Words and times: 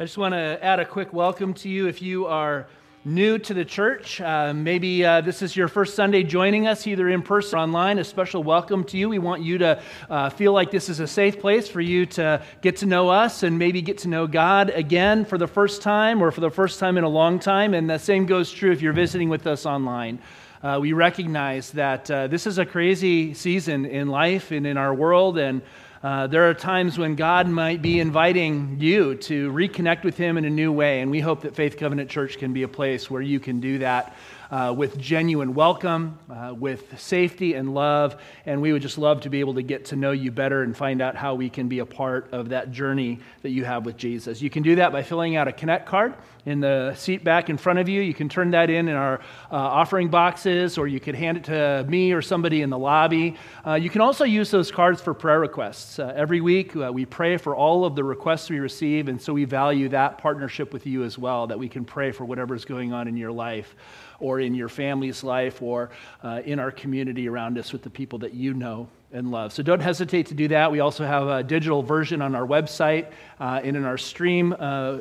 I 0.00 0.04
just 0.04 0.16
want 0.16 0.32
to 0.32 0.58
add 0.64 0.80
a 0.80 0.86
quick 0.86 1.12
welcome 1.12 1.52
to 1.52 1.68
you 1.68 1.86
if 1.86 2.00
you 2.00 2.24
are 2.24 2.66
new 3.04 3.36
to 3.36 3.52
the 3.52 3.66
church. 3.66 4.18
Uh, 4.18 4.54
maybe 4.54 5.04
uh, 5.04 5.20
this 5.20 5.42
is 5.42 5.54
your 5.54 5.68
first 5.68 5.94
Sunday 5.94 6.22
joining 6.22 6.66
us, 6.66 6.86
either 6.86 7.10
in 7.10 7.20
person 7.20 7.58
or 7.58 7.62
online. 7.64 7.98
A 7.98 8.04
special 8.04 8.42
welcome 8.42 8.82
to 8.84 8.96
you. 8.96 9.10
We 9.10 9.18
want 9.18 9.42
you 9.42 9.58
to 9.58 9.82
uh, 10.08 10.30
feel 10.30 10.54
like 10.54 10.70
this 10.70 10.88
is 10.88 11.00
a 11.00 11.06
safe 11.06 11.38
place 11.38 11.68
for 11.68 11.82
you 11.82 12.06
to 12.06 12.42
get 12.62 12.78
to 12.78 12.86
know 12.86 13.10
us 13.10 13.42
and 13.42 13.58
maybe 13.58 13.82
get 13.82 13.98
to 13.98 14.08
know 14.08 14.26
God 14.26 14.70
again 14.70 15.26
for 15.26 15.36
the 15.36 15.46
first 15.46 15.82
time 15.82 16.22
or 16.22 16.30
for 16.30 16.40
the 16.40 16.50
first 16.50 16.80
time 16.80 16.96
in 16.96 17.04
a 17.04 17.08
long 17.08 17.38
time. 17.38 17.74
And 17.74 17.90
the 17.90 17.98
same 17.98 18.24
goes 18.24 18.50
true 18.50 18.72
if 18.72 18.80
you're 18.80 18.94
visiting 18.94 19.28
with 19.28 19.46
us 19.46 19.66
online. 19.66 20.18
Uh, 20.62 20.78
we 20.80 20.94
recognize 20.94 21.72
that 21.72 22.10
uh, 22.10 22.26
this 22.26 22.46
is 22.46 22.56
a 22.56 22.64
crazy 22.64 23.34
season 23.34 23.84
in 23.84 24.08
life 24.08 24.50
and 24.50 24.66
in 24.66 24.78
our 24.78 24.94
world, 24.94 25.36
and 25.36 25.60
uh, 26.02 26.26
there 26.28 26.48
are 26.48 26.54
times 26.54 26.96
when 26.96 27.14
God 27.14 27.46
might 27.46 27.82
be 27.82 28.00
inviting 28.00 28.78
you 28.80 29.16
to 29.16 29.52
reconnect 29.52 30.02
with 30.02 30.16
Him 30.16 30.38
in 30.38 30.46
a 30.46 30.50
new 30.50 30.72
way, 30.72 31.02
and 31.02 31.10
we 31.10 31.20
hope 31.20 31.42
that 31.42 31.54
Faith 31.54 31.76
Covenant 31.76 32.08
Church 32.08 32.38
can 32.38 32.54
be 32.54 32.62
a 32.62 32.68
place 32.68 33.10
where 33.10 33.20
you 33.20 33.38
can 33.38 33.60
do 33.60 33.78
that 33.80 34.16
uh, 34.50 34.74
with 34.76 34.98
genuine 34.98 35.54
welcome, 35.54 36.18
uh, 36.28 36.52
with 36.54 36.98
safety 37.00 37.54
and 37.54 37.74
love. 37.74 38.20
And 38.46 38.60
we 38.60 38.72
would 38.72 38.82
just 38.82 38.98
love 38.98 39.20
to 39.22 39.30
be 39.30 39.40
able 39.40 39.54
to 39.54 39.62
get 39.62 39.86
to 39.86 39.96
know 39.96 40.10
you 40.10 40.30
better 40.30 40.62
and 40.62 40.76
find 40.76 41.00
out 41.00 41.16
how 41.16 41.34
we 41.34 41.48
can 41.48 41.68
be 41.68 41.78
a 41.78 41.86
part 41.86 42.32
of 42.32 42.48
that 42.50 42.72
journey 42.72 43.20
that 43.42 43.50
you 43.50 43.64
have 43.64 43.86
with 43.86 43.96
Jesus. 43.96 44.42
You 44.42 44.50
can 44.50 44.62
do 44.62 44.76
that 44.76 44.92
by 44.92 45.02
filling 45.02 45.36
out 45.36 45.48
a 45.48 45.52
Connect 45.52 45.86
card 45.86 46.14
in 46.46 46.60
the 46.60 46.94
seat 46.94 47.22
back 47.22 47.50
in 47.50 47.56
front 47.56 47.78
of 47.78 47.88
you. 47.88 48.00
You 48.00 48.14
can 48.14 48.28
turn 48.28 48.50
that 48.52 48.70
in 48.70 48.88
in 48.88 48.96
our 48.96 49.20
uh, 49.50 49.56
offering 49.56 50.08
boxes, 50.08 50.78
or 50.78 50.88
you 50.88 51.00
could 51.00 51.14
hand 51.14 51.36
it 51.36 51.44
to 51.44 51.84
me 51.88 52.12
or 52.12 52.22
somebody 52.22 52.62
in 52.62 52.70
the 52.70 52.78
lobby. 52.78 53.36
Uh, 53.66 53.74
you 53.74 53.90
can 53.90 54.00
also 54.00 54.24
use 54.24 54.50
those 54.50 54.70
cards 54.70 55.00
for 55.00 55.14
prayer 55.14 55.40
requests. 55.40 55.98
Uh, 55.98 56.12
every 56.16 56.40
week, 56.40 56.74
uh, 56.76 56.90
we 56.92 57.04
pray 57.04 57.36
for 57.36 57.54
all 57.54 57.84
of 57.84 57.94
the 57.94 58.04
requests 58.04 58.48
we 58.50 58.58
receive, 58.58 59.08
and 59.08 59.20
so 59.20 59.32
we 59.32 59.44
value 59.44 59.88
that 59.88 60.18
partnership 60.18 60.72
with 60.72 60.86
you 60.86 61.04
as 61.04 61.18
well, 61.18 61.46
that 61.46 61.58
we 61.58 61.68
can 61.68 61.84
pray 61.84 62.10
for 62.10 62.24
whatever's 62.24 62.64
going 62.64 62.92
on 62.92 63.06
in 63.06 63.16
your 63.16 63.32
life 63.32 63.74
or 64.20 64.40
in 64.40 64.54
your 64.54 64.68
family's 64.68 65.24
life 65.24 65.62
or 65.62 65.90
uh, 66.22 66.42
in 66.44 66.58
our 66.58 66.70
community 66.70 67.28
around 67.28 67.58
us 67.58 67.72
with 67.72 67.82
the 67.82 67.90
people 67.90 68.18
that 68.20 68.34
you 68.34 68.54
know 68.54 68.88
and 69.12 69.30
love. 69.30 69.52
So 69.52 69.62
don't 69.62 69.80
hesitate 69.80 70.26
to 70.26 70.34
do 70.34 70.48
that. 70.48 70.70
We 70.70 70.80
also 70.80 71.04
have 71.04 71.26
a 71.26 71.42
digital 71.42 71.82
version 71.82 72.22
on 72.22 72.34
our 72.34 72.46
website 72.46 73.10
uh, 73.40 73.60
and 73.64 73.76
in 73.76 73.84
our 73.84 73.98
stream 73.98 74.52
uh, 74.52 74.56
uh, 74.56 75.00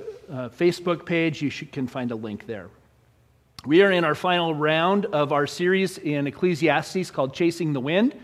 Facebook 0.50 1.06
page. 1.06 1.42
You 1.42 1.50
should, 1.50 1.72
can 1.72 1.88
find 1.88 2.12
a 2.12 2.16
link 2.16 2.48
there. 2.48 2.70
We 3.66 3.84
are 3.84 3.92
in 3.92 4.06
our 4.06 4.16
final 4.16 4.56
round 4.56 5.06
of 5.08 5.32
our 5.32 5.46
series 5.46 5.98
in 5.98 6.28
Ecclesiastes 6.28 7.12
called 7.12 7.34
Chasing 7.34 7.74
the 7.74 7.82
Wind 7.82 8.16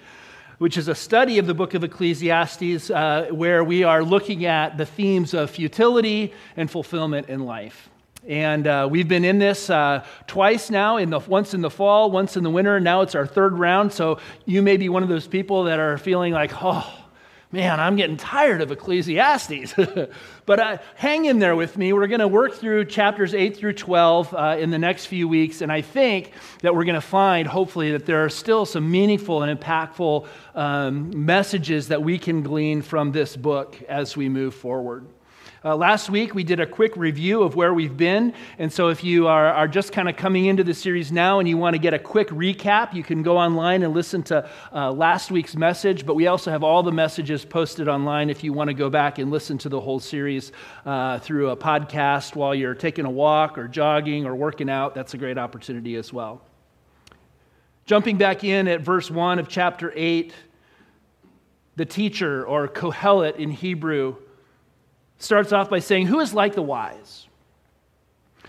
which 0.57 0.77
is 0.77 0.88
a 0.88 0.95
study 0.95 1.38
of 1.38 1.47
the 1.47 1.53
book 1.53 1.73
of 1.73 1.83
Ecclesiastes, 1.83 2.89
uh, 2.89 3.27
where 3.31 3.63
we 3.63 3.83
are 3.83 4.03
looking 4.03 4.45
at 4.45 4.77
the 4.77 4.85
themes 4.85 5.33
of 5.33 5.49
futility 5.49 6.33
and 6.55 6.69
fulfillment 6.69 7.29
in 7.29 7.45
life. 7.45 7.89
And 8.27 8.65
uh, 8.65 8.87
we've 8.89 9.07
been 9.07 9.23
in 9.23 9.37
this 9.37 9.69
uh, 9.69 10.03
twice 10.25 10.71
now, 10.71 10.97
in 10.97 11.11
the, 11.11 11.19
once 11.19 11.53
in 11.53 11.61
the 11.61 11.69
fall, 11.69 12.09
once 12.09 12.35
in 12.35 12.43
the 12.43 12.49
winter. 12.49 12.79
Now 12.79 13.01
it's 13.01 13.13
our 13.13 13.27
third 13.27 13.57
round. 13.59 13.93
So 13.93 14.19
you 14.45 14.61
may 14.61 14.77
be 14.77 14.89
one 14.89 15.03
of 15.03 15.09
those 15.09 15.27
people 15.27 15.65
that 15.65 15.79
are 15.79 15.97
feeling 15.99 16.33
like, 16.33 16.51
oh, 16.63 17.05
man, 17.51 17.79
I'm 17.79 17.95
getting 17.95 18.17
tired 18.17 18.61
of 18.61 18.71
Ecclesiastes. 18.71 19.75
but 20.45 20.59
uh, 20.59 20.77
hang 20.95 21.25
in 21.25 21.37
there 21.37 21.55
with 21.55 21.77
me. 21.77 21.93
We're 21.93 22.07
going 22.07 22.19
to 22.19 22.27
work 22.27 22.55
through 22.55 22.85
chapters 22.85 23.35
8 23.35 23.55
through 23.55 23.73
12 23.73 24.33
uh, 24.33 24.57
in 24.59 24.71
the 24.71 24.79
next 24.79 25.05
few 25.05 25.27
weeks. 25.27 25.61
And 25.61 25.71
I 25.71 25.81
think 25.81 26.31
that 26.61 26.73
we're 26.73 26.83
going 26.83 26.95
to 26.95 27.01
find, 27.01 27.47
hopefully, 27.47 27.91
that 27.91 28.07
there 28.07 28.25
are 28.25 28.29
still 28.29 28.65
some 28.65 28.89
meaningful 28.89 29.43
and 29.43 29.59
impactful 29.59 30.27
um, 30.55 31.25
messages 31.25 31.89
that 31.89 32.01
we 32.01 32.17
can 32.17 32.41
glean 32.41 32.81
from 32.81 33.11
this 33.11 33.37
book 33.37 33.79
as 33.87 34.17
we 34.17 34.29
move 34.29 34.55
forward. 34.55 35.05
Uh, 35.66 35.75
last 35.75 36.11
week, 36.11 36.35
we 36.35 36.44
did 36.44 36.59
a 36.59 36.66
quick 36.67 36.95
review 36.95 37.41
of 37.41 37.55
where 37.55 37.73
we've 37.73 37.97
been. 37.97 38.35
And 38.59 38.71
so, 38.71 38.89
if 38.89 39.03
you 39.03 39.25
are, 39.25 39.47
are 39.47 39.67
just 39.67 39.91
kind 39.91 40.07
of 40.07 40.16
coming 40.16 40.45
into 40.45 40.63
the 40.63 40.75
series 40.75 41.11
now 41.11 41.39
and 41.39 41.49
you 41.49 41.57
want 41.57 41.73
to 41.73 41.80
get 41.80 41.91
a 41.91 41.97
quick 41.97 42.27
recap, 42.27 42.94
you 42.94 43.02
can 43.02 43.23
go 43.23 43.35
online 43.35 43.81
and 43.81 43.91
listen 43.91 44.22
to 44.23 44.47
uh, 44.72 44.91
last 44.91 45.31
week's 45.31 45.56
message. 45.56 46.06
But 46.06 46.16
we 46.16 46.28
also 46.28 46.51
have 46.51 46.63
all 46.63 46.84
the 46.84 46.91
messages 46.91 47.44
posted 47.44 47.88
online 47.88 48.29
if 48.29 48.44
you 48.44 48.53
want 48.53 48.67
to 48.67 48.75
go 48.75 48.91
back 48.91 49.17
and 49.17 49.31
listen 49.31 49.57
to 49.57 49.69
the 49.69 49.81
whole 49.81 50.00
series 50.00 50.51
uh, 50.85 51.17
through 51.17 51.50
a 51.50 51.57
podcast 51.57 52.35
while 52.35 52.53
you're 52.53 52.75
taking 52.75 53.06
a 53.06 53.09
walk 53.09 53.57
or 53.57 53.68
jogging 53.68 54.28
or 54.28 54.35
working 54.35 54.69
out. 54.69 54.94
That's 54.94 55.16
a 55.16 55.18
great 55.18 55.39
opportunity 55.39 55.95
as 55.95 56.13
well. 56.13 56.44
Jumping 57.88 58.19
back 58.19 58.44
in 58.44 58.68
at 58.68 58.81
verse 58.81 59.09
1 59.09 59.39
of 59.39 59.47
chapter 59.47 59.91
8, 59.95 60.31
the 61.75 61.85
teacher, 61.85 62.45
or 62.45 62.68
Kohelet 62.68 63.38
in 63.38 63.50
Hebrew, 63.50 64.18
starts 65.17 65.51
off 65.51 65.69
by 65.69 65.79
saying, 65.79 66.07
Who 66.07 66.19
is 66.19 66.33
like 66.33 66.55
the 66.55 66.61
wise? 66.61 67.27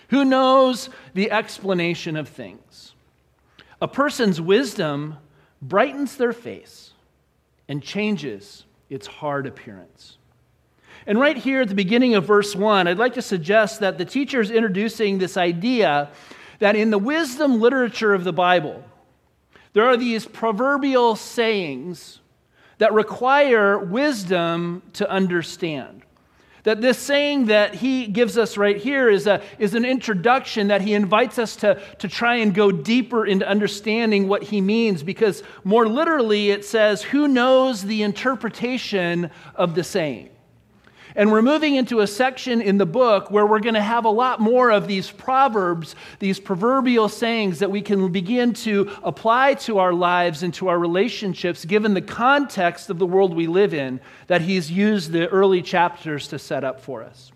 Who 0.08 0.24
knows 0.24 0.88
the 1.14 1.30
explanation 1.30 2.16
of 2.16 2.28
things? 2.28 2.94
A 3.80 3.88
person's 3.88 4.40
wisdom 4.40 5.18
brightens 5.60 6.16
their 6.16 6.32
face 6.32 6.92
and 7.68 7.82
changes 7.82 8.64
its 8.88 9.06
hard 9.06 9.46
appearance. 9.46 10.18
And 11.06 11.20
right 11.20 11.36
here 11.36 11.60
at 11.60 11.68
the 11.68 11.74
beginning 11.74 12.14
of 12.14 12.24
verse 12.24 12.56
1, 12.56 12.88
I'd 12.88 12.98
like 12.98 13.14
to 13.14 13.22
suggest 13.22 13.80
that 13.80 13.98
the 13.98 14.04
teacher 14.04 14.40
is 14.40 14.50
introducing 14.50 15.18
this 15.18 15.36
idea 15.36 16.10
that 16.58 16.74
in 16.74 16.90
the 16.90 16.98
wisdom 16.98 17.60
literature 17.60 18.14
of 18.14 18.24
the 18.24 18.32
Bible, 18.32 18.82
there 19.72 19.84
are 19.84 19.96
these 19.96 20.24
proverbial 20.24 21.16
sayings 21.16 22.20
that 22.78 22.92
require 22.92 23.78
wisdom 23.78 24.82
to 24.94 25.08
understand. 25.10 26.05
That 26.66 26.80
this 26.80 26.98
saying 26.98 27.46
that 27.46 27.76
he 27.76 28.08
gives 28.08 28.36
us 28.36 28.56
right 28.56 28.76
here 28.76 29.08
is, 29.08 29.28
a, 29.28 29.40
is 29.60 29.76
an 29.76 29.84
introduction 29.84 30.66
that 30.66 30.80
he 30.80 30.94
invites 30.94 31.38
us 31.38 31.54
to, 31.56 31.80
to 31.98 32.08
try 32.08 32.34
and 32.38 32.52
go 32.52 32.72
deeper 32.72 33.24
into 33.24 33.48
understanding 33.48 34.26
what 34.26 34.42
he 34.42 34.60
means, 34.60 35.04
because 35.04 35.44
more 35.62 35.86
literally 35.86 36.50
it 36.50 36.64
says, 36.64 37.02
Who 37.02 37.28
knows 37.28 37.82
the 37.82 38.02
interpretation 38.02 39.30
of 39.54 39.76
the 39.76 39.84
saying? 39.84 40.30
And 41.16 41.32
we're 41.32 41.40
moving 41.40 41.76
into 41.76 42.00
a 42.00 42.06
section 42.06 42.60
in 42.60 42.76
the 42.76 42.84
book 42.84 43.30
where 43.30 43.46
we're 43.46 43.60
going 43.60 43.74
to 43.74 43.80
have 43.80 44.04
a 44.04 44.10
lot 44.10 44.38
more 44.38 44.70
of 44.70 44.86
these 44.86 45.10
proverbs, 45.10 45.96
these 46.18 46.38
proverbial 46.38 47.08
sayings 47.08 47.60
that 47.60 47.70
we 47.70 47.80
can 47.80 48.12
begin 48.12 48.52
to 48.52 48.90
apply 49.02 49.54
to 49.54 49.78
our 49.78 49.94
lives 49.94 50.42
and 50.42 50.52
to 50.54 50.68
our 50.68 50.78
relationships, 50.78 51.64
given 51.64 51.94
the 51.94 52.02
context 52.02 52.90
of 52.90 52.98
the 52.98 53.06
world 53.06 53.34
we 53.34 53.46
live 53.46 53.72
in 53.72 53.98
that 54.26 54.42
he's 54.42 54.70
used 54.70 55.10
the 55.10 55.26
early 55.28 55.62
chapters 55.62 56.28
to 56.28 56.38
set 56.38 56.64
up 56.64 56.82
for 56.82 57.02
us. 57.02 57.32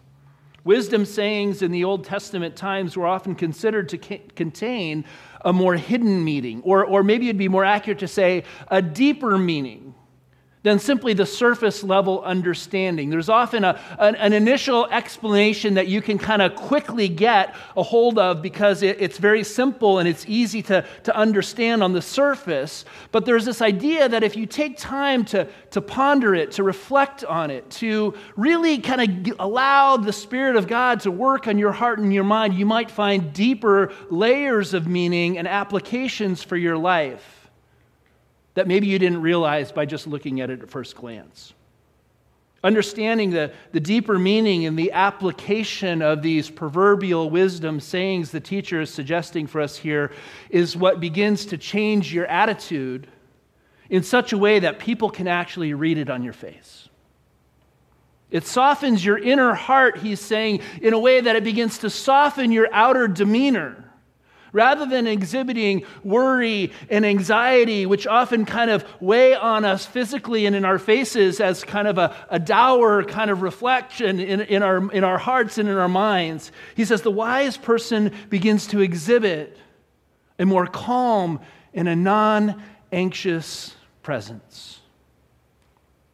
Wisdom 0.62 1.06
sayings 1.06 1.62
in 1.62 1.72
the 1.72 1.84
Old 1.84 2.04
Testament 2.04 2.56
times 2.56 2.98
were 2.98 3.06
often 3.06 3.34
considered 3.34 3.88
to 3.88 3.98
contain 3.98 5.06
a 5.42 5.54
more 5.54 5.74
hidden 5.74 6.22
meaning, 6.22 6.60
or, 6.64 6.84
or 6.84 7.02
maybe 7.02 7.30
it'd 7.30 7.38
be 7.38 7.48
more 7.48 7.64
accurate 7.64 8.00
to 8.00 8.08
say 8.08 8.44
a 8.68 8.82
deeper 8.82 9.38
meaning 9.38 9.94
than 10.62 10.78
simply 10.78 11.14
the 11.14 11.24
surface 11.24 11.82
level 11.82 12.22
understanding. 12.22 13.08
There's 13.08 13.30
often 13.30 13.64
a, 13.64 13.80
an, 13.98 14.14
an, 14.16 14.34
initial 14.34 14.86
explanation 14.88 15.74
that 15.74 15.88
you 15.88 16.02
can 16.02 16.18
kind 16.18 16.42
of 16.42 16.54
quickly 16.54 17.08
get 17.08 17.54
a 17.76 17.82
hold 17.82 18.18
of 18.18 18.42
because 18.42 18.82
it, 18.82 19.00
it's 19.00 19.16
very 19.16 19.42
simple 19.42 19.98
and 19.98 20.08
it's 20.08 20.26
easy 20.28 20.62
to, 20.64 20.84
to 21.04 21.16
understand 21.16 21.82
on 21.82 21.94
the 21.94 22.02
surface. 22.02 22.84
But 23.10 23.24
there's 23.24 23.46
this 23.46 23.62
idea 23.62 24.08
that 24.10 24.22
if 24.22 24.36
you 24.36 24.44
take 24.44 24.76
time 24.76 25.24
to, 25.26 25.48
to 25.70 25.80
ponder 25.80 26.34
it, 26.34 26.52
to 26.52 26.62
reflect 26.62 27.24
on 27.24 27.50
it, 27.50 27.70
to 27.72 28.14
really 28.36 28.78
kind 28.78 29.28
of 29.28 29.36
allow 29.38 29.96
the 29.96 30.12
Spirit 30.12 30.56
of 30.56 30.66
God 30.66 31.00
to 31.00 31.10
work 31.10 31.48
on 31.48 31.56
your 31.56 31.72
heart 31.72 32.00
and 32.00 32.12
your 32.12 32.24
mind, 32.24 32.52
you 32.52 32.66
might 32.66 32.90
find 32.90 33.32
deeper 33.32 33.92
layers 34.10 34.74
of 34.74 34.86
meaning 34.86 35.38
and 35.38 35.48
applications 35.48 36.42
for 36.42 36.58
your 36.58 36.76
life 36.76 37.39
that 38.54 38.66
maybe 38.66 38.86
you 38.86 38.98
didn't 38.98 39.22
realize 39.22 39.72
by 39.72 39.86
just 39.86 40.06
looking 40.06 40.40
at 40.40 40.50
it 40.50 40.62
at 40.62 40.70
first 40.70 40.96
glance. 40.96 41.52
Understanding 42.62 43.30
the, 43.30 43.52
the 43.72 43.80
deeper 43.80 44.18
meaning 44.18 44.66
and 44.66 44.78
the 44.78 44.92
application 44.92 46.02
of 46.02 46.20
these 46.20 46.50
proverbial 46.50 47.30
wisdom 47.30 47.80
sayings 47.80 48.30
the 48.30 48.40
teacher 48.40 48.82
is 48.82 48.92
suggesting 48.92 49.46
for 49.46 49.62
us 49.62 49.76
here 49.76 50.12
is 50.50 50.76
what 50.76 51.00
begins 51.00 51.46
to 51.46 51.56
change 51.56 52.12
your 52.12 52.26
attitude 52.26 53.06
in 53.88 54.02
such 54.02 54.34
a 54.34 54.38
way 54.38 54.58
that 54.58 54.78
people 54.78 55.08
can 55.08 55.26
actually 55.26 55.72
read 55.72 55.96
it 55.96 56.10
on 56.10 56.22
your 56.22 56.34
face. 56.34 56.88
It 58.30 58.46
softens 58.46 59.04
your 59.04 59.18
inner 59.18 59.54
heart, 59.54 59.98
he's 59.98 60.20
saying, 60.20 60.60
in 60.82 60.92
a 60.92 60.98
way 60.98 61.20
that 61.20 61.36
it 61.36 61.42
begins 61.42 61.78
to 61.78 61.90
soften 61.90 62.52
your 62.52 62.68
outer 62.72 63.08
demeanor. 63.08 63.89
Rather 64.52 64.86
than 64.86 65.06
exhibiting 65.06 65.84
worry 66.02 66.72
and 66.88 67.06
anxiety, 67.06 67.86
which 67.86 68.06
often 68.06 68.44
kind 68.44 68.70
of 68.70 68.84
weigh 69.00 69.34
on 69.34 69.64
us 69.64 69.86
physically 69.86 70.46
and 70.46 70.56
in 70.56 70.64
our 70.64 70.78
faces 70.78 71.40
as 71.40 71.62
kind 71.62 71.86
of 71.86 71.98
a, 71.98 72.14
a 72.30 72.38
dour 72.38 73.04
kind 73.04 73.30
of 73.30 73.42
reflection 73.42 74.18
in, 74.18 74.40
in, 74.40 74.62
our, 74.62 74.90
in 74.92 75.04
our 75.04 75.18
hearts 75.18 75.58
and 75.58 75.68
in 75.68 75.76
our 75.76 75.88
minds, 75.88 76.50
he 76.74 76.84
says 76.84 77.02
the 77.02 77.10
wise 77.10 77.56
person 77.56 78.12
begins 78.28 78.66
to 78.66 78.80
exhibit 78.80 79.56
a 80.38 80.46
more 80.46 80.66
calm 80.66 81.40
and 81.72 81.88
a 81.88 81.94
non 81.94 82.62
anxious 82.92 83.76
presence. 84.02 84.80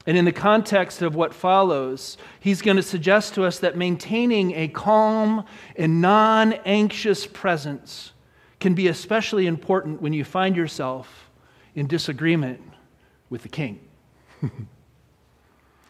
And 0.06 0.16
in 0.16 0.24
the 0.24 0.32
context 0.32 1.02
of 1.02 1.16
what 1.16 1.34
follows, 1.34 2.16
he's 2.38 2.62
going 2.62 2.76
to 2.76 2.82
suggest 2.82 3.34
to 3.34 3.44
us 3.44 3.58
that 3.60 3.76
maintaining 3.76 4.52
a 4.52 4.68
calm 4.68 5.44
and 5.76 6.00
non 6.00 6.52
anxious 6.64 7.26
presence 7.26 8.12
can 8.60 8.74
be 8.74 8.88
especially 8.88 9.46
important 9.46 10.00
when 10.00 10.12
you 10.12 10.24
find 10.24 10.56
yourself 10.56 11.30
in 11.74 11.86
disagreement 11.86 12.60
with 13.28 13.42
the 13.42 13.48
king. 13.48 13.80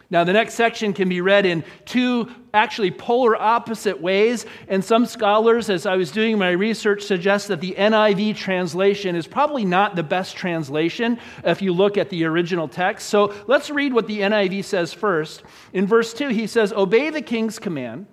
Now, 0.08 0.22
the 0.22 0.32
next 0.32 0.54
section 0.54 0.92
can 0.92 1.08
be 1.08 1.20
read 1.20 1.46
in 1.46 1.64
two 1.84 2.30
actually 2.54 2.92
polar 2.92 3.34
opposite 3.34 4.00
ways, 4.00 4.46
and 4.68 4.84
some 4.84 5.04
scholars, 5.04 5.68
as 5.68 5.84
I 5.84 5.96
was 5.96 6.12
doing 6.12 6.38
my 6.38 6.50
research, 6.50 7.02
suggest 7.02 7.48
that 7.48 7.60
the 7.60 7.74
NIV 7.76 8.36
translation 8.36 9.16
is 9.16 9.26
probably 9.26 9.64
not 9.64 9.96
the 9.96 10.04
best 10.04 10.36
translation 10.36 11.18
if 11.42 11.60
you 11.60 11.72
look 11.72 11.98
at 11.98 12.10
the 12.10 12.24
original 12.24 12.68
text. 12.68 13.08
So 13.08 13.34
let's 13.48 13.68
read 13.68 13.92
what 13.92 14.06
the 14.06 14.20
NIV 14.20 14.64
says 14.64 14.92
first. 14.92 15.42
In 15.72 15.86
verse 15.86 16.14
2, 16.14 16.28
he 16.28 16.46
says, 16.46 16.72
Obey 16.72 17.10
the 17.10 17.22
king's 17.22 17.58
command 17.58 18.06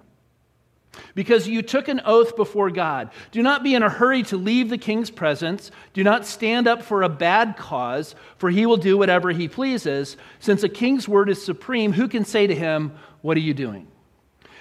because 1.15 1.47
you 1.47 1.61
took 1.61 1.87
an 1.87 2.01
oath 2.05 2.35
before 2.35 2.69
God. 2.69 3.09
Do 3.31 3.41
not 3.41 3.63
be 3.63 3.75
in 3.75 3.83
a 3.83 3.89
hurry 3.89 4.23
to 4.23 4.37
leave 4.37 4.69
the 4.69 4.77
king's 4.77 5.11
presence. 5.11 5.71
Do 5.93 6.03
not 6.03 6.25
stand 6.25 6.67
up 6.67 6.83
for 6.83 7.03
a 7.03 7.09
bad 7.09 7.57
cause, 7.57 8.15
for 8.37 8.49
he 8.49 8.65
will 8.65 8.77
do 8.77 8.97
whatever 8.97 9.31
he 9.31 9.47
pleases. 9.47 10.17
Since 10.39 10.63
a 10.63 10.69
king's 10.69 11.07
word 11.07 11.29
is 11.29 11.43
supreme, 11.43 11.93
who 11.93 12.07
can 12.07 12.25
say 12.25 12.47
to 12.47 12.55
him, 12.55 12.93
What 13.21 13.37
are 13.37 13.41
you 13.41 13.53
doing? 13.53 13.87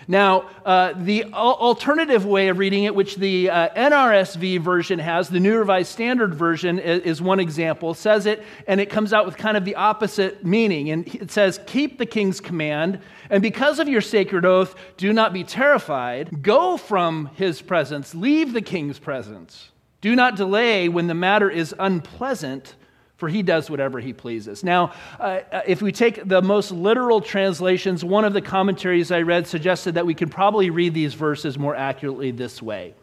Now, 0.09 0.49
uh, 0.65 0.93
the 0.97 1.25
alternative 1.33 2.27
way 2.27 2.49
of 2.49 2.59
reading 2.59 2.85
it, 2.85 2.95
which 2.95 3.17
the 3.17 3.51
uh, 3.51 3.69
NRSV 3.71 4.61
version 4.61 4.99
has, 4.99 5.29
the 5.29 5.41
New 5.41 5.57
Revised 5.57 5.93
Standard 5.93 6.35
Version 6.35 6.79
is, 6.79 7.03
is 7.03 7.23
one 7.23 7.41
example, 7.41 7.95
says 7.95 8.27
it, 8.27 8.45
and 8.67 8.81
it 8.81 8.91
comes 8.91 9.13
out 9.13 9.27
with 9.27 9.37
kind 9.37 9.57
of 9.57 9.65
the 9.65 9.75
opposite 9.75 10.45
meaning. 10.45 10.91
And 10.91 11.07
it 11.15 11.31
says, 11.31 11.61
Keep 11.67 11.99
the 11.99 12.07
king's 12.07 12.41
command, 12.41 13.01
and 13.31 13.43
because 13.43 13.79
of 13.79 13.89
your 13.89 14.01
sacred 14.01 14.45
oath, 14.45 14.75
do 14.97 15.13
not 15.13 15.33
be 15.33 15.45
terrified. 15.45 16.43
Go 16.43 16.77
from 16.77 17.31
his 17.35 17.63
presence, 17.63 18.15
leave 18.15 18.53
the 18.53 18.63
king's 18.63 18.99
presence. 18.99 19.71
Do 20.01 20.17
not 20.17 20.37
delay 20.37 20.89
when 20.89 21.07
the 21.07 21.15
matter 21.15 21.49
is 21.49 21.75
unpleasant 21.79 22.75
for 23.23 23.29
he 23.29 23.41
does 23.41 23.71
whatever 23.71 24.01
he 24.01 24.13
pleases. 24.13 24.65
Now, 24.65 24.95
uh, 25.21 25.43
uh, 25.53 25.61
if 25.65 25.81
we 25.81 25.93
take 25.93 26.27
the 26.27 26.43
most 26.43 26.73
literal 26.73 27.21
translations, 27.21 28.05
one 28.05 28.25
of 28.25 28.33
the 28.33 28.43
commentaries 28.43 29.13
I 29.13 29.23
read 29.23 29.47
suggested 29.47 29.95
that 29.95 30.05
we 30.05 30.13
could 30.13 30.29
probably 30.29 30.71
read 30.71 30.93
these 30.93 31.15
verses 31.15 31.57
more 31.57 31.77
accurately 31.77 32.33
this 32.33 32.61
way 32.61 32.95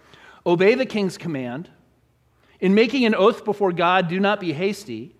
Obey 0.45 0.75
the 0.75 0.85
king's 0.85 1.17
command. 1.17 1.69
In 2.59 2.75
making 2.75 3.05
an 3.05 3.15
oath 3.15 3.45
before 3.45 3.71
God, 3.71 4.09
do 4.09 4.19
not 4.19 4.41
be 4.41 4.51
hasty. 4.51 5.15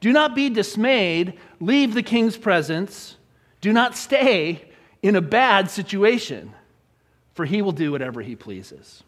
Do 0.00 0.12
not 0.12 0.34
be 0.34 0.50
dismayed. 0.50 1.38
Leave 1.60 1.94
the 1.94 2.02
king's 2.02 2.36
presence. 2.36 3.16
Do 3.60 3.72
not 3.72 3.96
stay 3.96 4.68
in 5.00 5.14
a 5.14 5.20
bad 5.20 5.70
situation, 5.70 6.54
for 7.34 7.44
he 7.44 7.62
will 7.62 7.70
do 7.70 7.92
whatever 7.92 8.20
he 8.20 8.34
pleases. 8.34 9.04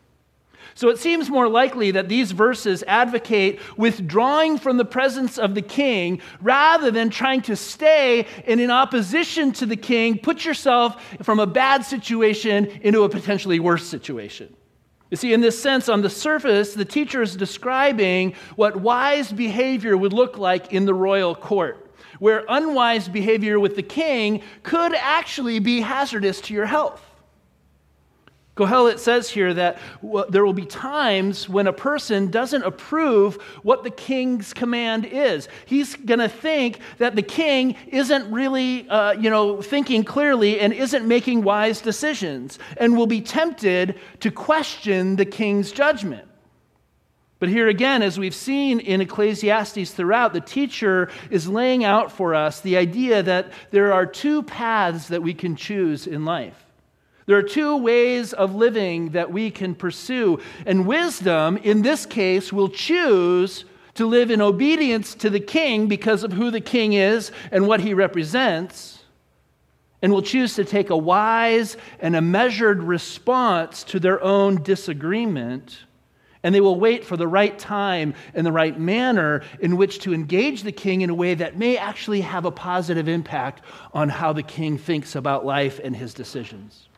So 0.74 0.88
it 0.88 0.98
seems 0.98 1.28
more 1.28 1.48
likely 1.48 1.90
that 1.92 2.08
these 2.08 2.32
verses 2.32 2.82
advocate 2.86 3.60
withdrawing 3.76 4.58
from 4.58 4.76
the 4.76 4.84
presence 4.84 5.38
of 5.38 5.54
the 5.54 5.62
king 5.62 6.20
rather 6.40 6.90
than 6.90 7.10
trying 7.10 7.42
to 7.42 7.56
stay 7.56 8.26
and 8.46 8.60
in 8.60 8.70
opposition 8.70 9.52
to 9.52 9.66
the 9.66 9.76
king, 9.76 10.18
put 10.18 10.44
yourself 10.44 11.02
from 11.22 11.40
a 11.40 11.46
bad 11.46 11.84
situation 11.84 12.66
into 12.82 13.02
a 13.02 13.08
potentially 13.08 13.60
worse 13.60 13.86
situation. 13.86 14.54
You 15.10 15.16
see, 15.16 15.32
in 15.32 15.40
this 15.40 15.60
sense, 15.60 15.88
on 15.88 16.02
the 16.02 16.10
surface, 16.10 16.74
the 16.74 16.84
teacher 16.84 17.20
is 17.20 17.34
describing 17.34 18.34
what 18.54 18.76
wise 18.76 19.32
behavior 19.32 19.96
would 19.96 20.12
look 20.12 20.38
like 20.38 20.72
in 20.72 20.84
the 20.84 20.94
royal 20.94 21.34
court, 21.34 21.92
where 22.20 22.44
unwise 22.48 23.08
behavior 23.08 23.58
with 23.58 23.74
the 23.74 23.82
king 23.82 24.42
could 24.62 24.94
actually 24.94 25.58
be 25.58 25.80
hazardous 25.80 26.40
to 26.42 26.54
your 26.54 26.66
health. 26.66 27.04
Kohelet 28.56 28.99
says 28.99 29.31
here 29.31 29.55
that 29.55 29.79
there 30.29 30.44
will 30.44 30.52
be 30.52 30.67
times 30.67 31.49
when 31.49 31.67
a 31.67 31.73
person 31.73 32.31
doesn't 32.31 32.62
approve 32.62 33.37
what 33.62 33.85
the 33.85 33.91
king's 33.91 34.52
command 34.52 35.06
is. 35.06 35.49
He's 35.67 35.94
going 35.97 36.19
to 36.19 36.29
think 36.29 36.81
that 36.99 37.17
the 37.17 37.23
king 37.23 37.76
isn't 37.87 38.31
really, 38.31 38.88
uh, 38.88 39.12
you 39.12 39.31
know, 39.31 39.62
thinking 39.62 40.05
clearly 40.05 40.61
and 40.61 40.73
isn't 40.73 41.06
making 41.06 41.43
wise 41.43 41.81
decisions 41.81 42.58
and 42.76 42.97
will 42.97 43.06
be 43.06 43.20
tempted 43.20 43.99
to 44.20 44.31
question 44.31 45.17
the 45.17 45.25
king's 45.25 45.73
judgment. 45.73 46.26
But 47.38 47.49
here 47.49 47.69
again, 47.69 48.03
as 48.03 48.19
we've 48.19 48.35
seen 48.35 48.81
in 48.81 49.00
Ecclesiastes 49.00 49.93
throughout, 49.93 50.35
the 50.35 50.43
teacher 50.43 51.08
is 51.31 51.49
laying 51.49 51.85
out 51.85 52.12
for 52.12 52.35
us 52.35 52.61
the 52.61 52.76
idea 52.76 53.23
that 53.23 53.53
there 53.70 53.94
are 53.94 54.05
two 54.05 54.43
paths 54.43 55.08
that 55.08 55.23
we 55.23 55.32
can 55.32 55.56
choose 55.56 56.06
in 56.06 56.26
life. 56.26 56.67
There 57.31 57.38
are 57.38 57.44
two 57.44 57.77
ways 57.77 58.32
of 58.32 58.56
living 58.56 59.11
that 59.11 59.31
we 59.31 59.53
can 59.53 59.77
pursue. 59.77 60.41
And 60.67 60.85
wisdom, 60.85 61.59
in 61.59 61.82
this 61.82 62.05
case, 62.05 62.53
will 62.53 62.69
choose 62.69 63.65
to 63.94 64.05
live 64.05 64.32
in 64.32 64.41
obedience 64.41 65.15
to 65.15 65.31
the 65.31 65.38
king 65.38 65.87
because 65.87 66.25
of 66.25 66.32
who 66.32 66.50
the 66.50 66.61
king 66.61 66.94
is 66.94 67.31
and 67.53 67.69
what 67.69 67.82
he 67.82 67.94
represents, 67.94 69.05
and 70.03 70.11
will 70.12 70.23
choose 70.23 70.56
to 70.56 70.65
take 70.65 70.91
a 70.91 70.97
wise 70.97 71.77
and 72.00 72.17
a 72.17 72.21
measured 72.21 72.82
response 72.82 73.85
to 73.85 74.00
their 74.00 74.21
own 74.25 74.65
disagreement. 74.65 75.79
And 76.43 76.53
they 76.53 76.61
will 76.61 76.81
wait 76.81 77.05
for 77.05 77.17
the 77.17 77.29
right 77.29 77.56
time 77.56 78.15
and 78.35 78.44
the 78.44 78.50
right 78.50 78.77
manner 78.77 79.44
in 79.61 79.77
which 79.77 80.00
to 80.00 80.12
engage 80.12 80.65
the 80.65 80.73
king 80.73 81.03
in 81.03 81.11
a 81.11 81.15
way 81.15 81.35
that 81.35 81.56
may 81.56 81.77
actually 81.77 82.23
have 82.23 82.44
a 82.44 82.50
positive 82.50 83.06
impact 83.06 83.62
on 83.94 84.09
how 84.09 84.32
the 84.32 84.43
king 84.43 84.77
thinks 84.77 85.15
about 85.15 85.47
life 85.47 85.79
and 85.85 85.94
his 85.94 86.12
decisions. 86.12 86.88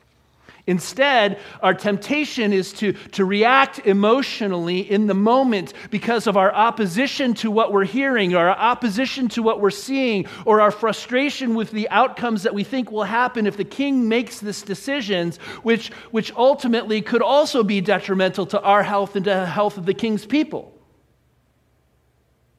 Instead, 0.66 1.40
our 1.60 1.74
temptation 1.74 2.52
is 2.52 2.72
to, 2.72 2.92
to 2.92 3.24
react 3.24 3.80
emotionally 3.80 4.78
in 4.78 5.08
the 5.08 5.14
moment 5.14 5.72
because 5.90 6.28
of 6.28 6.36
our 6.36 6.54
opposition 6.54 7.34
to 7.34 7.50
what 7.50 7.72
we're 7.72 7.84
hearing, 7.84 8.32
or 8.32 8.48
our 8.48 8.56
opposition 8.56 9.28
to 9.28 9.42
what 9.42 9.60
we're 9.60 9.70
seeing, 9.70 10.24
or 10.46 10.60
our 10.60 10.70
frustration 10.70 11.56
with 11.56 11.72
the 11.72 11.88
outcomes 11.90 12.44
that 12.44 12.54
we 12.54 12.62
think 12.62 12.92
will 12.92 13.02
happen 13.02 13.46
if 13.46 13.56
the 13.56 13.64
king 13.64 14.08
makes 14.08 14.38
this 14.38 14.62
decisions, 14.62 15.38
which, 15.64 15.88
which 16.12 16.32
ultimately 16.36 17.02
could 17.02 17.22
also 17.22 17.64
be 17.64 17.80
detrimental 17.80 18.46
to 18.46 18.60
our 18.60 18.84
health 18.84 19.16
and 19.16 19.24
to 19.24 19.30
the 19.30 19.46
health 19.46 19.78
of 19.78 19.84
the 19.84 19.94
king's 19.94 20.24
people. 20.24 20.72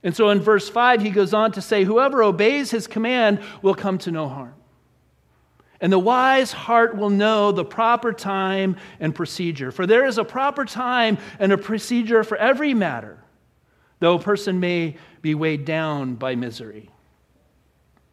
And 0.03 0.13
so 0.13 0.29
in 0.29 0.41
verse 0.41 0.67
5, 0.67 1.01
he 1.01 1.09
goes 1.09 1.33
on 1.33 1.53
to 1.53 1.61
say, 1.61 1.85
Whoever 1.85 2.21
obeys 2.21 2.71
his 2.71 2.85
command 2.85 3.39
will 3.61 3.75
come 3.75 3.97
to 3.99 4.11
no 4.11 4.27
harm. 4.27 4.55
And 5.83 5.91
the 5.91 5.99
wise 5.99 6.53
heart 6.53 6.95
will 6.95 7.09
know 7.09 7.51
the 7.51 7.65
proper 7.65 8.13
time 8.13 8.77
and 9.01 9.13
procedure. 9.13 9.69
For 9.69 9.85
there 9.85 10.05
is 10.05 10.17
a 10.17 10.23
proper 10.23 10.63
time 10.63 11.17
and 11.39 11.51
a 11.51 11.57
procedure 11.57 12.23
for 12.23 12.37
every 12.37 12.73
matter, 12.73 13.17
though 13.99 14.15
a 14.15 14.19
person 14.19 14.61
may 14.61 14.95
be 15.21 15.35
weighed 15.35 15.65
down 15.65 16.15
by 16.15 16.35
misery. 16.35 16.89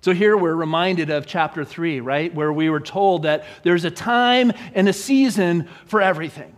So 0.01 0.13
here 0.13 0.37
we're 0.37 0.57
reminded 0.57 1.11
of 1.11 1.27
chapter 1.27 1.65
3, 1.65 2.01
right? 2.01 2.35
Where 2.35 2.53
we 2.53 2.71
were 2.71 2.81
told 2.81 3.23
that 3.23 3.45
there's 3.63 3.85
a 3.85 3.91
time 3.91 4.51
and 4.75 4.89
a 4.89 4.93
season 4.93 5.69
for 5.87 6.03
everything. 6.03 6.57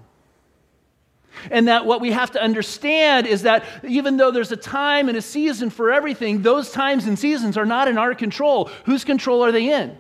And 1.51 1.69
that 1.69 1.85
what 1.85 2.01
we 2.01 2.13
have 2.13 2.31
to 2.31 2.43
understand 2.43 3.27
is 3.27 3.43
that 3.43 3.67
even 3.87 4.17
though 4.17 4.31
there's 4.31 4.53
a 4.53 4.57
time 4.57 5.11
and 5.11 5.19
a 5.19 5.23
season 5.23 5.69
for 5.69 5.93
everything, 5.93 6.41
those 6.41 6.73
times 6.73 7.07
and 7.07 7.19
seasons 7.19 7.59
are 7.59 7.67
not 7.67 7.87
in 7.87 7.99
our 7.99 8.15
control. 8.15 8.71
Whose 8.87 9.05
control 9.05 9.45
are 9.45 9.53
they 9.53 9.71
in? 9.71 9.99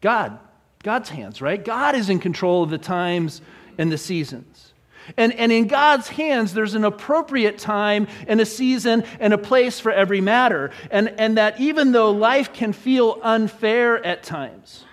God, 0.00 0.38
God's 0.82 1.08
hands, 1.08 1.40
right? 1.40 1.62
God 1.62 1.94
is 1.94 2.10
in 2.10 2.18
control 2.18 2.62
of 2.62 2.70
the 2.70 2.78
times 2.78 3.40
and 3.78 3.90
the 3.90 3.98
seasons. 3.98 4.72
And, 5.16 5.32
and 5.34 5.52
in 5.52 5.68
God's 5.68 6.08
hands, 6.08 6.52
there's 6.52 6.74
an 6.74 6.84
appropriate 6.84 7.58
time 7.58 8.08
and 8.26 8.40
a 8.40 8.46
season 8.46 9.04
and 9.20 9.32
a 9.32 9.38
place 9.38 9.78
for 9.78 9.92
every 9.92 10.20
matter. 10.20 10.72
And, 10.90 11.08
and 11.18 11.38
that 11.38 11.60
even 11.60 11.92
though 11.92 12.10
life 12.10 12.52
can 12.52 12.72
feel 12.72 13.20
unfair 13.22 14.04
at 14.04 14.22
times, 14.22 14.84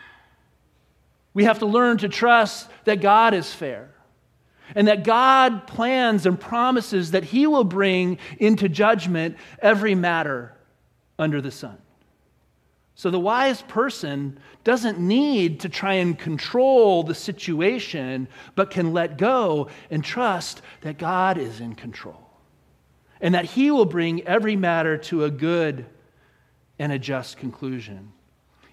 we 1.34 1.46
have 1.46 1.60
to 1.60 1.66
learn 1.66 1.98
to 2.00 2.10
trust 2.10 2.70
that 2.86 3.02
God 3.02 3.34
is 3.34 3.52
fair 3.52 3.90
and 4.76 4.88
that 4.88 5.04
God 5.04 5.68
plans 5.68 6.26
and 6.26 6.40
promises 6.40 7.12
that 7.12 7.24
He 7.24 7.48
will 7.48 7.64
bring 7.64 8.18
into 8.38 8.70
judgment 8.70 9.38
every 9.60 9.96
matter 9.96 10.54
under 11.18 11.42
the 11.42 11.52
sun. 11.52 11.78
So 12.96 13.10
the 13.10 13.20
wise 13.20 13.62
person 13.64 14.40
doesn't 14.64 15.00
need 15.00 15.62
to 15.62 15.70
try 15.70 15.96
and 15.96 16.18
control 16.18 17.04
the 17.04 17.16
situation, 17.16 18.28
but 18.56 18.70
can 18.70 18.94
let 18.94 19.18
go 19.18 19.70
and 19.90 20.04
trust 20.04 20.62
that 20.82 20.98
God 20.98 21.38
is 21.38 21.60
in 21.60 21.76
control 21.76 22.30
and 23.20 23.34
that 23.34 23.46
He 23.46 23.72
will 23.72 23.86
bring 23.86 24.22
every 24.28 24.56
matter 24.56 24.98
to 24.98 25.24
a 25.24 25.32
good 25.32 25.86
and 26.78 26.92
a 26.92 27.00
just 27.00 27.38
conclusion. 27.38 28.12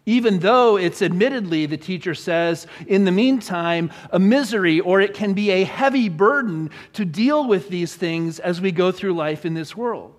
Even 0.06 0.40
though 0.40 0.76
it's 0.76 1.02
admittedly, 1.02 1.66
the 1.66 1.76
teacher 1.76 2.14
says, 2.14 2.66
in 2.86 3.04
the 3.04 3.12
meantime, 3.12 3.92
a 4.10 4.18
misery 4.18 4.80
or 4.80 5.00
it 5.00 5.14
can 5.14 5.34
be 5.34 5.50
a 5.50 5.64
heavy 5.64 6.08
burden 6.08 6.70
to 6.94 7.04
deal 7.04 7.46
with 7.46 7.68
these 7.68 7.94
things 7.94 8.38
as 8.40 8.60
we 8.60 8.72
go 8.72 8.90
through 8.90 9.14
life 9.14 9.44
in 9.44 9.54
this 9.54 9.76
world. 9.76 10.14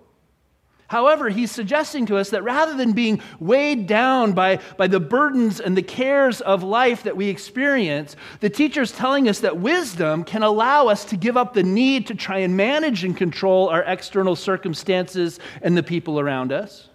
However, 0.92 1.30
he's 1.30 1.50
suggesting 1.50 2.04
to 2.04 2.18
us 2.18 2.28
that 2.30 2.44
rather 2.44 2.76
than 2.76 2.92
being 2.92 3.22
weighed 3.40 3.86
down 3.86 4.34
by, 4.34 4.58
by 4.76 4.88
the 4.88 5.00
burdens 5.00 5.58
and 5.58 5.74
the 5.74 5.82
cares 5.82 6.42
of 6.42 6.62
life 6.62 7.04
that 7.04 7.16
we 7.16 7.28
experience, 7.28 8.14
the 8.40 8.50
teacher 8.50 8.82
is 8.82 8.92
telling 8.92 9.26
us 9.26 9.40
that 9.40 9.56
wisdom 9.56 10.22
can 10.22 10.42
allow 10.42 10.88
us 10.88 11.06
to 11.06 11.16
give 11.16 11.34
up 11.34 11.54
the 11.54 11.62
need 11.62 12.08
to 12.08 12.14
try 12.14 12.40
and 12.40 12.58
manage 12.58 13.04
and 13.04 13.16
control 13.16 13.70
our 13.70 13.82
external 13.84 14.36
circumstances 14.36 15.40
and 15.62 15.78
the 15.78 15.82
people 15.82 16.20
around 16.20 16.52
us, 16.52 16.90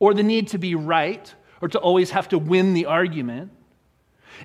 or 0.00 0.12
the 0.12 0.24
need 0.24 0.48
to 0.48 0.58
be 0.58 0.74
right, 0.74 1.32
or 1.60 1.68
to 1.68 1.78
always 1.78 2.10
have 2.10 2.28
to 2.30 2.38
win 2.40 2.74
the 2.74 2.86
argument. 2.86 3.52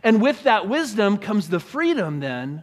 And 0.04 0.22
with 0.22 0.44
that 0.44 0.70
wisdom 0.70 1.18
comes 1.18 1.50
the 1.50 1.60
freedom 1.60 2.20
then 2.20 2.62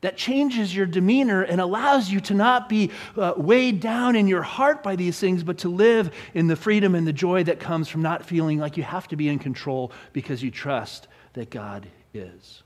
that 0.00 0.16
changes 0.16 0.74
your 0.74 0.86
demeanor 0.86 1.42
and 1.42 1.60
allows 1.60 2.10
you 2.10 2.20
to 2.20 2.34
not 2.34 2.68
be 2.68 2.90
uh, 3.16 3.34
weighed 3.36 3.80
down 3.80 4.16
in 4.16 4.26
your 4.26 4.42
heart 4.42 4.82
by 4.82 4.96
these 4.96 5.18
things, 5.18 5.42
but 5.42 5.58
to 5.58 5.68
live 5.68 6.14
in 6.34 6.46
the 6.46 6.56
freedom 6.56 6.94
and 6.94 7.06
the 7.06 7.12
joy 7.12 7.44
that 7.44 7.60
comes 7.60 7.88
from 7.88 8.02
not 8.02 8.24
feeling 8.24 8.58
like 8.58 8.76
you 8.76 8.82
have 8.82 9.08
to 9.08 9.16
be 9.16 9.28
in 9.28 9.38
control 9.38 9.92
because 10.12 10.42
you 10.42 10.50
trust 10.50 11.08
that 11.34 11.50
God 11.50 11.86
is. 12.14 12.62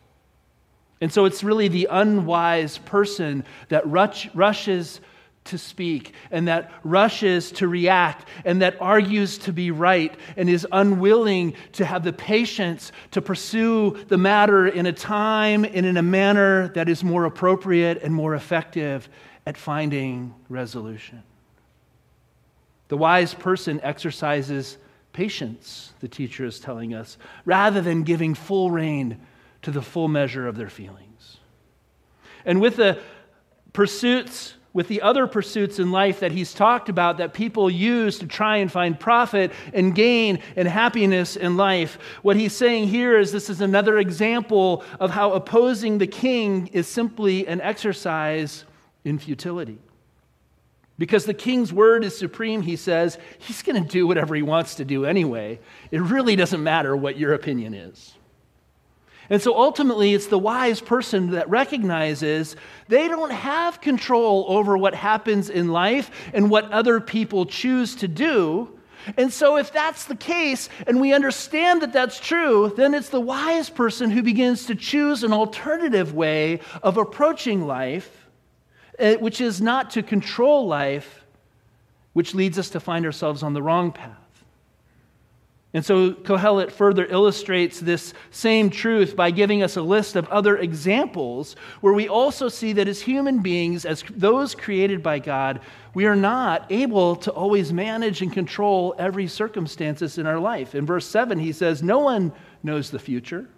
And 1.01 1.13
so 1.13 1.25
it's 1.25 1.43
really 1.43 1.69
the 1.69 1.89
unwise 1.91 2.79
person 2.79 3.45
that 3.69 3.87
rush, 3.87 4.33
rushes 4.35 5.01
to 5.45 5.59
speak 5.59 6.15
and 6.31 6.49
that 6.49 6.73
rushes 6.83 7.53
to 7.53 7.69
react 7.69 8.29
and 8.45 8.63
that 8.63 8.77
argues 8.81 9.37
to 9.39 9.53
be 9.53 9.71
right 9.71 10.15
and 10.37 10.49
is 10.49 10.67
unwilling 10.73 11.55
to 11.73 11.85
have 11.85 12.03
the 12.03 12.13
patience 12.13 12.93
to 13.11 13.21
pursue 13.21 13.97
the 14.09 14.19
matter 14.19 14.67
in 14.67 14.87
a 14.87 14.93
time 14.93 15.65
and 15.65 15.85
in 15.85 15.97
a 15.97 16.03
manner 16.03 16.69
that 16.69 16.89
is 16.89 17.05
more 17.05 17.25
appropriate 17.27 18.03
and 18.03 18.15
more 18.15 18.35
effective 18.35 19.09
at 19.47 19.57
finding 19.59 20.35
resolution. 20.49 21.23
The 22.89 22.97
wise 22.97 23.35
person 23.35 23.81
exercises 23.83 24.79
patience, 25.13 25.93
the 26.01 26.09
teacher 26.09 26.45
is 26.45 26.59
telling 26.59 26.95
us, 26.95 27.19
rather 27.45 27.81
than 27.81 28.03
giving 28.03 28.35
full 28.35 28.71
rein 28.71 29.21
to 29.63 29.71
the 29.71 29.83
full 29.83 30.09
measure 30.09 30.47
of 30.47 30.57
their 30.57 30.69
feelings. 30.69 31.39
And 32.45 32.61
with 32.61 32.77
the 32.77 32.99
pursuits 33.73 34.55
with 34.75 34.89
the 34.89 35.01
other 35.01 35.27
pursuits 35.27 35.79
in 35.79 35.91
life 35.93 36.21
that 36.21 36.33
he's 36.33 36.53
talked 36.53 36.91
about 36.91 37.17
that 37.19 37.33
people 37.33 37.71
use 37.71 38.19
to 38.19 38.27
try 38.27 38.59
and 38.59 38.71
find 38.71 38.99
profit 38.99 39.53
and 39.73 39.95
gain 39.95 40.41
and 40.57 40.69
happiness 40.69 41.37
in 41.37 41.57
life. 41.57 41.97
What 42.23 42.37
he's 42.37 42.53
saying 42.53 42.89
here 42.89 43.17
is 43.17 43.33
this 43.33 43.49
is 43.49 43.61
another 43.61 43.99
example 43.99 44.85
of 44.99 45.11
how 45.11 45.33
opposing 45.33 45.99
the 45.99 46.09
king 46.09 46.67
is 46.73 46.89
simply 46.89 47.47
an 47.47 47.61
exercise 47.61 48.65
in 49.05 49.19
futility. 49.19 49.79
Because 50.99 51.25
the 51.25 51.35
king's 51.35 51.73
word 51.73 52.05
is 52.05 52.17
supreme, 52.17 52.63
he 52.63 52.77
says, 52.77 53.19
he's 53.39 53.63
going 53.63 53.83
to 53.83 53.89
do 53.89 54.07
whatever 54.07 54.35
he 54.35 54.43
wants 54.43 54.77
to 54.77 54.85
do 54.85 55.05
anyway. 55.05 55.61
It 55.91 56.01
really 56.01 56.37
doesn't 56.37 56.63
matter 56.63 56.97
what 56.97 57.17
your 57.17 57.35
opinion 57.35 57.75
is. 57.75 58.15
And 59.31 59.41
so 59.41 59.57
ultimately, 59.59 60.15
it's 60.15 60.27
the 60.27 60.39
wise 60.39 60.81
person 60.81 61.31
that 61.31 61.49
recognizes 61.49 62.57
they 62.89 63.09
don't 63.09 63.33
have 63.33 63.81
control 63.81 64.45
over 64.49 64.77
what 64.77 64.95
happens 64.95 65.49
in 65.49 65.69
life 65.69 66.11
and 66.35 66.51
what 66.51 66.71
other 66.71 67.01
people 67.01 67.47
choose 67.47 67.95
to 67.97 68.09
do. 68.09 68.69
And 69.17 69.33
so, 69.33 69.57
if 69.57 69.73
that's 69.73 70.07
the 70.07 70.17
case, 70.17 70.69
and 70.87 71.01
we 71.01 71.13
understand 71.13 71.83
that 71.83 71.93
that's 71.93 72.19
true, 72.19 72.73
then 72.75 72.95
it's 72.95 73.11
the 73.11 73.21
wise 73.21 73.69
person 73.69 74.11
who 74.11 74.23
begins 74.23 74.67
to 74.67 74.75
choose 74.75 75.23
an 75.23 75.33
alternative 75.33 76.15
way 76.15 76.61
of 76.83 76.97
approaching 76.97 77.67
life, 77.67 78.29
eh, 78.99 79.17
which 79.17 79.43
is 79.43 79.61
not 79.61 79.91
to 79.91 80.03
control 80.03 80.67
life, 80.67 81.25
which 82.15 82.35
leads 82.35 82.59
us 82.59 82.71
to 82.71 82.81
find 82.81 83.05
ourselves 83.05 83.43
on 83.43 83.53
the 83.53 83.63
wrong 83.63 83.93
path. 83.93 84.24
And 85.75 85.85
so 85.85 86.13
Kohelet 86.13 86.71
further 86.71 87.05
illustrates 87.05 87.81
this 87.81 88.15
same 88.31 88.71
truth 88.71 89.17
by 89.17 89.33
giving 89.33 89.61
us 89.65 89.77
a 89.77 89.83
list 89.83 90.15
of 90.15 90.29
other 90.29 90.57
examples 90.57 91.57
where 91.81 91.93
we 91.93 92.09
also 92.09 92.49
see 92.49 92.73
that 92.75 92.87
as 92.87 93.03
human 93.03 93.41
beings, 93.41 93.85
as 93.85 94.05
those 94.09 94.55
created 94.55 95.03
by 95.03 95.19
God, 95.19 95.61
we 95.93 96.07
are 96.07 96.15
not 96.15 96.71
able 96.71 97.17
to 97.17 97.33
always 97.33 97.73
manage 97.73 98.23
and 98.23 98.33
control 98.33 98.95
every 99.01 99.27
circumstances 99.27 100.17
in 100.17 100.27
our 100.27 100.39
life. 100.39 100.77
In 100.77 100.87
verse 100.87 101.07
7, 101.07 101.41
he 101.41 101.51
says, 101.51 101.83
No 101.83 101.99
one 101.99 102.33
knows 102.63 102.93
the 102.93 103.01
future. 103.01 103.49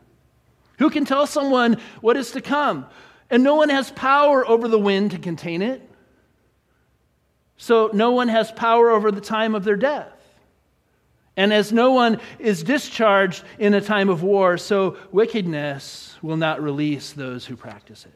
Who 0.78 0.88
can 0.88 1.04
tell 1.04 1.26
someone 1.26 1.76
what 2.00 2.16
is 2.16 2.30
to 2.32 2.40
come? 2.40 2.86
And 3.28 3.44
no 3.44 3.56
one 3.56 3.68
has 3.68 3.90
power 3.90 4.46
over 4.46 4.68
the 4.68 4.78
wind 4.78 5.10
to 5.10 5.18
contain 5.18 5.60
it. 5.60 5.82
So 7.58 7.90
no 7.92 8.12
one 8.12 8.28
has 8.28 8.50
power 8.52 8.90
over 8.90 9.10
the 9.10 9.20
time 9.20 9.54
of 9.54 9.64
their 9.64 9.76
death. 9.76 10.15
And 11.36 11.52
as 11.52 11.72
no 11.72 11.92
one 11.92 12.20
is 12.38 12.62
discharged 12.62 13.44
in 13.58 13.74
a 13.74 13.80
time 13.80 14.08
of 14.08 14.22
war, 14.22 14.56
so 14.56 14.96
wickedness 15.12 16.16
will 16.22 16.36
not 16.36 16.62
release 16.62 17.12
those 17.12 17.44
who 17.44 17.56
practice 17.56 18.06
it. 18.06 18.14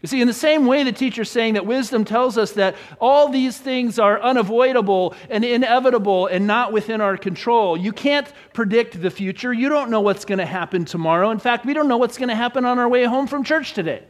You 0.00 0.08
see, 0.08 0.20
in 0.20 0.26
the 0.26 0.34
same 0.34 0.66
way, 0.66 0.82
the 0.82 0.92
teacher's 0.92 1.30
saying 1.30 1.54
that 1.54 1.64
wisdom 1.64 2.04
tells 2.04 2.36
us 2.36 2.52
that 2.52 2.76
all 3.00 3.30
these 3.30 3.56
things 3.56 3.98
are 3.98 4.20
unavoidable 4.20 5.14
and 5.30 5.42
inevitable 5.42 6.26
and 6.26 6.46
not 6.46 6.74
within 6.74 7.00
our 7.00 7.16
control. 7.16 7.74
You 7.74 7.90
can't 7.90 8.30
predict 8.52 9.00
the 9.00 9.10
future. 9.10 9.50
You 9.50 9.70
don't 9.70 9.90
know 9.90 10.02
what's 10.02 10.26
going 10.26 10.40
to 10.40 10.46
happen 10.46 10.84
tomorrow. 10.84 11.30
In 11.30 11.38
fact, 11.38 11.64
we 11.64 11.72
don't 11.72 11.88
know 11.88 11.96
what's 11.96 12.18
going 12.18 12.28
to 12.28 12.34
happen 12.34 12.66
on 12.66 12.78
our 12.78 12.88
way 12.88 13.04
home 13.04 13.26
from 13.26 13.44
church 13.44 13.72
today. 13.72 14.02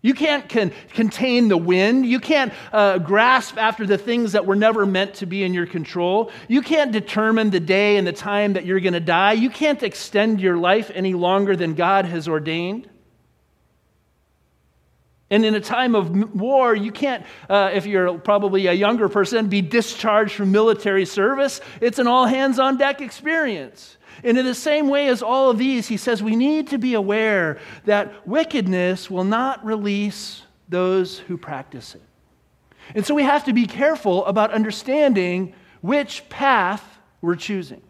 You 0.00 0.14
can't 0.14 0.48
con- 0.48 0.70
contain 0.94 1.48
the 1.48 1.56
wind. 1.56 2.06
You 2.06 2.20
can't 2.20 2.52
uh, 2.72 2.98
grasp 2.98 3.56
after 3.58 3.84
the 3.84 3.98
things 3.98 4.32
that 4.32 4.46
were 4.46 4.54
never 4.54 4.86
meant 4.86 5.14
to 5.14 5.26
be 5.26 5.42
in 5.42 5.52
your 5.52 5.66
control. 5.66 6.30
You 6.46 6.62
can't 6.62 6.92
determine 6.92 7.50
the 7.50 7.58
day 7.60 7.96
and 7.96 8.06
the 8.06 8.12
time 8.12 8.52
that 8.52 8.64
you're 8.64 8.78
going 8.78 8.92
to 8.92 9.00
die. 9.00 9.32
You 9.32 9.50
can't 9.50 9.82
extend 9.82 10.40
your 10.40 10.56
life 10.56 10.92
any 10.94 11.14
longer 11.14 11.56
than 11.56 11.74
God 11.74 12.04
has 12.04 12.28
ordained. 12.28 12.88
And 15.30 15.44
in 15.44 15.54
a 15.54 15.60
time 15.60 15.94
of 15.94 16.34
war, 16.34 16.74
you 16.74 16.90
can't, 16.90 17.24
uh, 17.50 17.70
if 17.74 17.84
you're 17.84 18.18
probably 18.18 18.66
a 18.66 18.72
younger 18.72 19.08
person, 19.08 19.48
be 19.48 19.60
discharged 19.60 20.34
from 20.34 20.52
military 20.52 21.04
service. 21.04 21.60
It's 21.80 21.98
an 21.98 22.06
all 22.06 22.24
hands 22.26 22.58
on 22.58 22.78
deck 22.78 23.02
experience. 23.02 23.98
And 24.24 24.38
in 24.38 24.46
the 24.46 24.54
same 24.54 24.88
way 24.88 25.08
as 25.08 25.22
all 25.22 25.50
of 25.50 25.58
these, 25.58 25.86
he 25.86 25.96
says 25.96 26.22
we 26.22 26.34
need 26.34 26.68
to 26.68 26.78
be 26.78 26.94
aware 26.94 27.58
that 27.84 28.26
wickedness 28.26 29.10
will 29.10 29.24
not 29.24 29.64
release 29.64 30.42
those 30.68 31.18
who 31.18 31.36
practice 31.36 31.94
it. 31.94 32.02
And 32.94 33.04
so 33.04 33.14
we 33.14 33.22
have 33.22 33.44
to 33.44 33.52
be 33.52 33.66
careful 33.66 34.24
about 34.24 34.52
understanding 34.52 35.54
which 35.82 36.28
path 36.30 36.98
we're 37.20 37.36
choosing. 37.36 37.82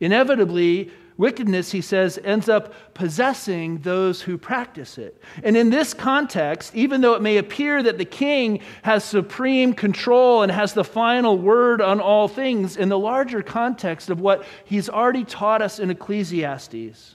Inevitably, 0.00 0.90
Wickedness, 1.16 1.70
he 1.70 1.80
says, 1.80 2.18
ends 2.24 2.48
up 2.48 2.74
possessing 2.92 3.78
those 3.78 4.22
who 4.22 4.36
practice 4.36 4.98
it. 4.98 5.22
And 5.44 5.56
in 5.56 5.70
this 5.70 5.94
context, 5.94 6.74
even 6.74 7.00
though 7.00 7.14
it 7.14 7.22
may 7.22 7.36
appear 7.36 7.84
that 7.84 7.98
the 7.98 8.04
king 8.04 8.60
has 8.82 9.04
supreme 9.04 9.74
control 9.74 10.42
and 10.42 10.50
has 10.50 10.72
the 10.72 10.82
final 10.82 11.38
word 11.38 11.80
on 11.80 12.00
all 12.00 12.26
things, 12.26 12.76
in 12.76 12.88
the 12.88 12.98
larger 12.98 13.42
context 13.42 14.10
of 14.10 14.20
what 14.20 14.44
he's 14.64 14.88
already 14.88 15.24
taught 15.24 15.62
us 15.62 15.78
in 15.78 15.88
Ecclesiastes, 15.88 17.14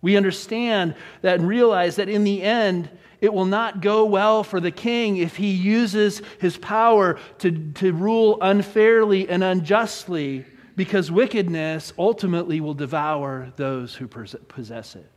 we 0.00 0.16
understand 0.16 0.94
that 1.20 1.40
and 1.40 1.48
realize 1.48 1.96
that 1.96 2.08
in 2.08 2.24
the 2.24 2.42
end, 2.42 2.88
it 3.20 3.34
will 3.34 3.44
not 3.44 3.82
go 3.82 4.06
well 4.06 4.44
for 4.44 4.60
the 4.60 4.70
king 4.70 5.18
if 5.18 5.36
he 5.36 5.50
uses 5.50 6.22
his 6.40 6.56
power 6.56 7.18
to, 7.38 7.50
to 7.72 7.92
rule 7.92 8.38
unfairly 8.40 9.28
and 9.28 9.44
unjustly 9.44 10.46
because 10.78 11.10
wickedness 11.10 11.92
ultimately 11.98 12.60
will 12.60 12.72
devour 12.72 13.52
those 13.56 13.96
who 13.96 14.06
possess 14.06 14.94
it. 14.94 15.10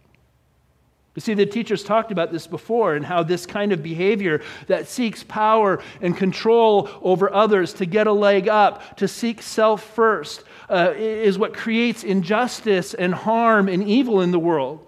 You 1.13 1.21
see, 1.21 1.35
the 1.35 1.45
teachers 1.45 1.83
talked 1.83 2.11
about 2.11 2.31
this 2.31 2.47
before 2.47 2.95
and 2.95 3.05
how 3.05 3.21
this 3.21 3.45
kind 3.45 3.71
of 3.71 3.83
behavior 3.83 4.41
that 4.65 4.87
seeks 4.87 5.23
power 5.23 5.83
and 6.01 6.17
control 6.17 6.89
over 7.03 7.31
others 7.31 7.73
to 7.73 7.85
get 7.85 8.07
a 8.07 8.11
leg 8.11 8.49
up, 8.49 8.97
to 8.97 9.07
seek 9.07 9.43
self 9.43 9.83
first, 9.83 10.45
uh, 10.67 10.93
is 10.97 11.37
what 11.37 11.53
creates 11.53 12.03
injustice 12.03 12.95
and 12.95 13.13
harm 13.13 13.69
and 13.69 13.87
evil 13.87 14.21
in 14.21 14.31
the 14.31 14.39
world. 14.39 14.87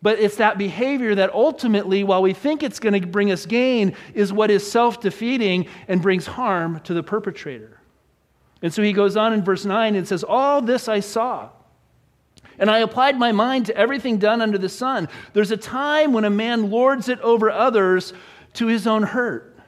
But 0.00 0.20
it's 0.20 0.36
that 0.36 0.58
behavior 0.58 1.16
that 1.16 1.34
ultimately, 1.34 2.04
while 2.04 2.22
we 2.22 2.34
think 2.34 2.62
it's 2.62 2.78
going 2.78 3.00
to 3.00 3.04
bring 3.04 3.32
us 3.32 3.46
gain, 3.46 3.96
is 4.14 4.32
what 4.32 4.48
is 4.48 4.70
self 4.70 5.00
defeating 5.00 5.66
and 5.88 6.00
brings 6.00 6.26
harm 6.26 6.78
to 6.84 6.94
the 6.94 7.02
perpetrator. 7.02 7.79
And 8.62 8.72
so 8.72 8.82
he 8.82 8.92
goes 8.92 9.16
on 9.16 9.32
in 9.32 9.42
verse 9.42 9.64
9 9.64 9.94
and 9.94 10.06
says, 10.06 10.22
All 10.22 10.60
this 10.60 10.88
I 10.88 11.00
saw. 11.00 11.48
And 12.58 12.70
I 12.70 12.80
applied 12.80 13.18
my 13.18 13.32
mind 13.32 13.66
to 13.66 13.76
everything 13.76 14.18
done 14.18 14.42
under 14.42 14.58
the 14.58 14.68
sun. 14.68 15.08
There's 15.32 15.50
a 15.50 15.56
time 15.56 16.12
when 16.12 16.24
a 16.24 16.30
man 16.30 16.70
lords 16.70 17.08
it 17.08 17.18
over 17.20 17.50
others 17.50 18.12
to 18.54 18.66
his 18.66 18.86
own 18.86 19.02
hurt. 19.02 19.58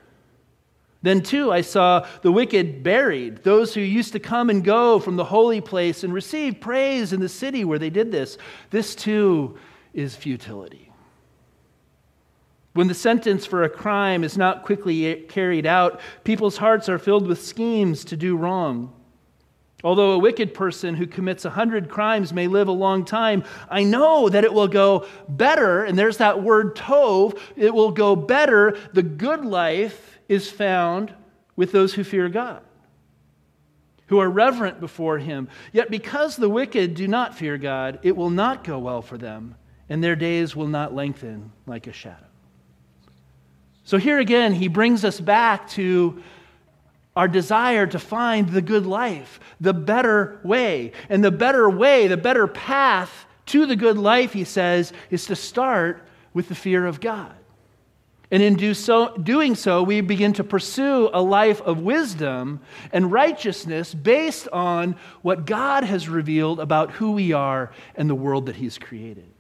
Then, 1.01 1.23
too, 1.23 1.51
I 1.51 1.63
saw 1.63 2.07
the 2.21 2.31
wicked 2.31 2.85
buried, 2.85 3.43
those 3.43 3.75
who 3.75 3.81
used 3.81 4.13
to 4.13 4.21
come 4.21 4.51
and 4.51 4.63
go 4.63 5.01
from 5.01 5.17
the 5.17 5.25
holy 5.25 5.61
place 5.61 6.05
and 6.05 6.15
receive 6.15 6.61
praise 6.61 7.13
in 7.13 7.21
the 7.21 7.29
city 7.29 7.65
where 7.65 7.79
they 7.79 7.91
did 7.91 8.13
this. 8.13 8.39
This, 8.71 8.95
too, 8.95 9.59
is 9.95 10.15
futility. 10.15 10.92
When 12.75 12.89
the 12.89 12.95
sentence 12.95 13.45
for 13.45 13.63
a 13.63 13.69
crime 13.69 14.25
is 14.25 14.39
not 14.39 14.65
quickly 14.65 15.15
carried 15.29 15.67
out, 15.67 16.01
people's 16.25 16.57
hearts 16.57 16.89
are 16.89 16.99
filled 16.99 17.27
with 17.27 17.43
schemes 17.43 18.05
to 18.07 18.17
do 18.17 18.37
wrong. 18.37 18.95
Although 19.85 20.13
a 20.13 20.19
wicked 20.19 20.55
person 20.55 20.95
who 20.95 21.07
commits 21.07 21.45
a 21.45 21.51
hundred 21.51 21.91
crimes 21.91 22.33
may 22.33 22.47
live 22.47 22.69
a 22.69 22.73
long 22.73 23.05
time, 23.05 23.45
I 23.69 23.83
know 23.83 24.29
that 24.29 24.45
it 24.45 24.55
will 24.55 24.69
go 24.69 25.07
better, 25.29 25.85
and 25.85 25.99
there's 25.99 26.19
that 26.19 26.43
word 26.43 26.77
tov, 26.77 27.39
it 27.57 27.75
will 27.75 27.91
go 27.91 28.15
better. 28.15 28.79
The 28.93 29.03
good 29.03 29.45
life 29.45 30.21
is 30.29 30.51
found 30.51 31.13
with 31.57 31.73
those 31.73 31.93
who 31.93 32.05
fear 32.05 32.29
God, 32.29 32.63
who 34.07 34.19
are 34.19 34.31
reverent 34.31 34.81
before 34.81 35.19
Him. 35.19 35.49
Yet 35.73 35.91
because 35.91 36.37
the 36.37 36.49
wicked 36.49 36.95
do 36.95 37.09
not 37.09 37.37
fear 37.37 37.59
God, 37.59 37.99
it 38.03 38.17
will 38.17 38.31
not 38.31 38.65
go 38.65 38.79
well 38.79 39.03
for 39.03 39.19
them, 39.19 39.57
and 39.89 40.03
their 40.03 40.17
days 40.17 40.55
will 40.55 40.69
not 40.69 40.95
lengthen 40.95 41.53
like 41.67 41.89
a 41.89 41.93
shadow. 41.93 42.32
So 43.85 43.99
here 43.99 44.19
again, 44.19 44.55
he 44.55 44.69
brings 44.69 45.05
us 45.05 45.21
back 45.21 45.69
to 45.71 46.23
our 47.15 47.29
desire 47.29 47.87
to 47.87 47.99
find 47.99 48.49
the 48.49 48.63
good 48.63 48.87
life, 48.87 49.39
the 49.61 49.75
better 49.75 50.41
way. 50.43 50.93
And 51.09 51.23
the 51.23 51.31
better 51.31 51.69
way, 51.69 52.09
the 52.09 52.17
better 52.17 52.47
path 52.47 53.27
to 53.47 53.67
the 53.67 53.77
good 53.77 53.99
life, 53.99 54.33
he 54.33 54.45
says, 54.45 54.93
is 55.11 55.27
to 55.27 55.37
start 55.37 56.03
with 56.33 56.49
the 56.49 56.55
fear 56.55 56.87
of 56.87 57.01
God. 57.01 57.35
And 58.31 58.43
in 58.43 58.55
do 58.55 58.73
so, 58.73 59.15
doing 59.19 59.55
so, 59.55 59.83
we 59.83 60.01
begin 60.01 60.33
to 60.35 60.45
pursue 60.45 61.11
a 61.13 61.21
life 61.21 61.61
of 61.61 61.81
wisdom 61.81 62.61
and 62.91 63.13
righteousness 63.13 63.93
based 63.93 64.49
on 64.49 64.97
what 65.21 65.45
God 65.45 65.85
has 65.85 66.09
revealed 66.09 66.59
about 66.59 66.93
who 66.93 67.13
we 67.13 67.35
are 67.35 67.73
and 67.95 68.09
the 68.09 68.15
world 68.15 68.47
that 68.47 68.57
He's 68.57 68.79
created. 68.79 69.32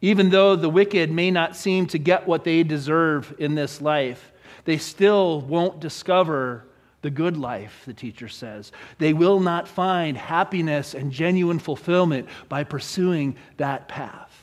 Even 0.00 0.30
though 0.30 0.54
the 0.54 0.68
wicked 0.68 1.10
may 1.10 1.30
not 1.30 1.56
seem 1.56 1.86
to 1.88 1.98
get 1.98 2.26
what 2.26 2.44
they 2.44 2.62
deserve 2.62 3.34
in 3.38 3.54
this 3.54 3.80
life, 3.80 4.32
they 4.64 4.78
still 4.78 5.40
won't 5.40 5.80
discover 5.80 6.64
the 7.02 7.10
good 7.10 7.36
life, 7.36 7.82
the 7.86 7.94
teacher 7.94 8.28
says. 8.28 8.72
They 8.98 9.12
will 9.12 9.40
not 9.40 9.68
find 9.68 10.16
happiness 10.16 10.94
and 10.94 11.12
genuine 11.12 11.58
fulfillment 11.58 12.28
by 12.48 12.64
pursuing 12.64 13.36
that 13.56 13.88
path. 13.88 14.34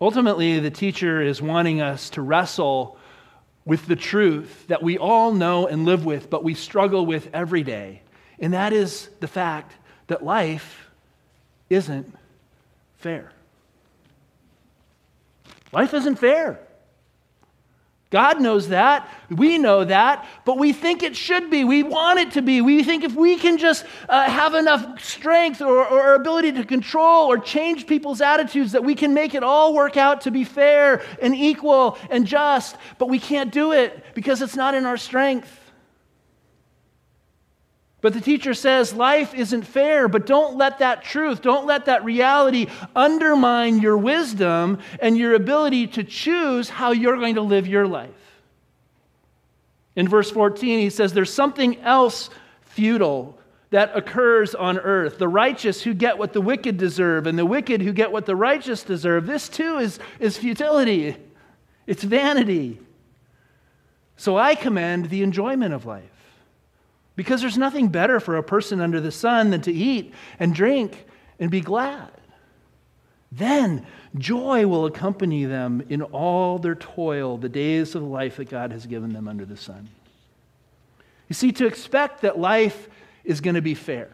Ultimately, 0.00 0.58
the 0.58 0.70
teacher 0.70 1.22
is 1.22 1.40
wanting 1.40 1.80
us 1.80 2.10
to 2.10 2.22
wrestle 2.22 2.98
with 3.64 3.86
the 3.86 3.96
truth 3.96 4.66
that 4.66 4.82
we 4.82 4.98
all 4.98 5.32
know 5.32 5.66
and 5.68 5.84
live 5.84 6.04
with, 6.04 6.28
but 6.28 6.42
we 6.42 6.54
struggle 6.54 7.06
with 7.06 7.28
every 7.32 7.62
day. 7.62 8.02
And 8.40 8.54
that 8.54 8.72
is 8.72 9.08
the 9.20 9.28
fact 9.28 9.72
that 10.08 10.24
life 10.24 10.90
isn't 11.70 12.12
fair. 12.96 13.30
Life 15.72 15.94
isn't 15.94 16.16
fair. 16.16 16.60
God 18.10 18.42
knows 18.42 18.68
that. 18.68 19.08
We 19.30 19.56
know 19.56 19.84
that. 19.84 20.26
But 20.44 20.58
we 20.58 20.74
think 20.74 21.02
it 21.02 21.16
should 21.16 21.48
be. 21.50 21.64
We 21.64 21.82
want 21.82 22.18
it 22.18 22.32
to 22.32 22.42
be. 22.42 22.60
We 22.60 22.84
think 22.84 23.04
if 23.04 23.14
we 23.14 23.38
can 23.38 23.56
just 23.56 23.86
uh, 24.06 24.28
have 24.28 24.54
enough 24.54 25.02
strength 25.02 25.62
or, 25.62 25.86
or 25.86 26.14
ability 26.14 26.52
to 26.52 26.64
control 26.64 27.32
or 27.32 27.38
change 27.38 27.86
people's 27.86 28.20
attitudes, 28.20 28.72
that 28.72 28.84
we 28.84 28.94
can 28.94 29.14
make 29.14 29.34
it 29.34 29.42
all 29.42 29.72
work 29.72 29.96
out 29.96 30.20
to 30.22 30.30
be 30.30 30.44
fair 30.44 31.02
and 31.22 31.34
equal 31.34 31.96
and 32.10 32.26
just. 32.26 32.76
But 32.98 33.08
we 33.08 33.18
can't 33.18 33.50
do 33.50 33.72
it 33.72 34.04
because 34.14 34.42
it's 34.42 34.56
not 34.56 34.74
in 34.74 34.84
our 34.84 34.98
strength. 34.98 35.61
But 38.02 38.14
the 38.14 38.20
teacher 38.20 38.52
says 38.52 38.92
life 38.92 39.32
isn't 39.32 39.62
fair, 39.62 40.08
but 40.08 40.26
don't 40.26 40.56
let 40.56 40.80
that 40.80 41.04
truth, 41.04 41.40
don't 41.40 41.66
let 41.66 41.86
that 41.86 42.04
reality 42.04 42.66
undermine 42.96 43.80
your 43.80 43.96
wisdom 43.96 44.80
and 45.00 45.16
your 45.16 45.34
ability 45.34 45.86
to 45.86 46.02
choose 46.02 46.68
how 46.68 46.90
you're 46.90 47.16
going 47.16 47.36
to 47.36 47.42
live 47.42 47.68
your 47.68 47.86
life. 47.86 48.10
In 49.94 50.08
verse 50.08 50.30
14, 50.30 50.80
he 50.80 50.90
says, 50.90 51.12
There's 51.12 51.32
something 51.32 51.78
else 51.80 52.28
futile 52.62 53.38
that 53.70 53.96
occurs 53.96 54.56
on 54.56 54.78
earth. 54.78 55.18
The 55.18 55.28
righteous 55.28 55.82
who 55.82 55.94
get 55.94 56.18
what 56.18 56.32
the 56.32 56.40
wicked 56.40 56.78
deserve, 56.78 57.28
and 57.28 57.38
the 57.38 57.46
wicked 57.46 57.80
who 57.82 57.92
get 57.92 58.10
what 58.10 58.26
the 58.26 58.34
righteous 58.36 58.82
deserve. 58.82 59.26
This 59.26 59.48
too 59.48 59.78
is, 59.78 60.00
is 60.18 60.36
futility, 60.36 61.16
it's 61.86 62.02
vanity. 62.02 62.80
So 64.16 64.36
I 64.36 64.56
commend 64.56 65.08
the 65.08 65.22
enjoyment 65.22 65.72
of 65.72 65.86
life. 65.86 66.11
Because 67.14 67.40
there's 67.40 67.58
nothing 67.58 67.88
better 67.88 68.20
for 68.20 68.36
a 68.36 68.42
person 68.42 68.80
under 68.80 69.00
the 69.00 69.12
sun 69.12 69.50
than 69.50 69.60
to 69.62 69.72
eat 69.72 70.14
and 70.38 70.54
drink 70.54 71.06
and 71.38 71.50
be 71.50 71.60
glad. 71.60 72.10
Then 73.30 73.86
joy 74.16 74.66
will 74.66 74.86
accompany 74.86 75.44
them 75.44 75.84
in 75.88 76.02
all 76.02 76.58
their 76.58 76.74
toil, 76.74 77.38
the 77.38 77.48
days 77.48 77.94
of 77.94 78.02
life 78.02 78.36
that 78.36 78.50
God 78.50 78.72
has 78.72 78.86
given 78.86 79.12
them 79.12 79.28
under 79.28 79.44
the 79.44 79.56
sun. 79.56 79.88
You 81.28 81.34
see, 81.34 81.52
to 81.52 81.66
expect 81.66 82.22
that 82.22 82.38
life 82.38 82.88
is 83.24 83.40
going 83.40 83.54
to 83.54 83.62
be 83.62 83.74
fair 83.74 84.10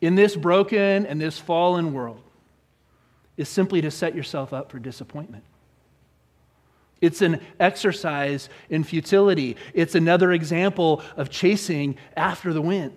in 0.00 0.16
this 0.16 0.34
broken 0.34 1.06
and 1.06 1.20
this 1.20 1.38
fallen 1.38 1.92
world 1.92 2.20
is 3.36 3.48
simply 3.48 3.80
to 3.80 3.90
set 3.90 4.14
yourself 4.14 4.52
up 4.52 4.70
for 4.70 4.78
disappointment. 4.78 5.44
It's 7.02 7.20
an 7.20 7.40
exercise 7.60 8.48
in 8.70 8.84
futility. 8.84 9.58
It's 9.74 9.94
another 9.94 10.32
example 10.32 11.02
of 11.16 11.28
chasing 11.28 11.98
after 12.16 12.54
the 12.54 12.62
wind. 12.62 12.96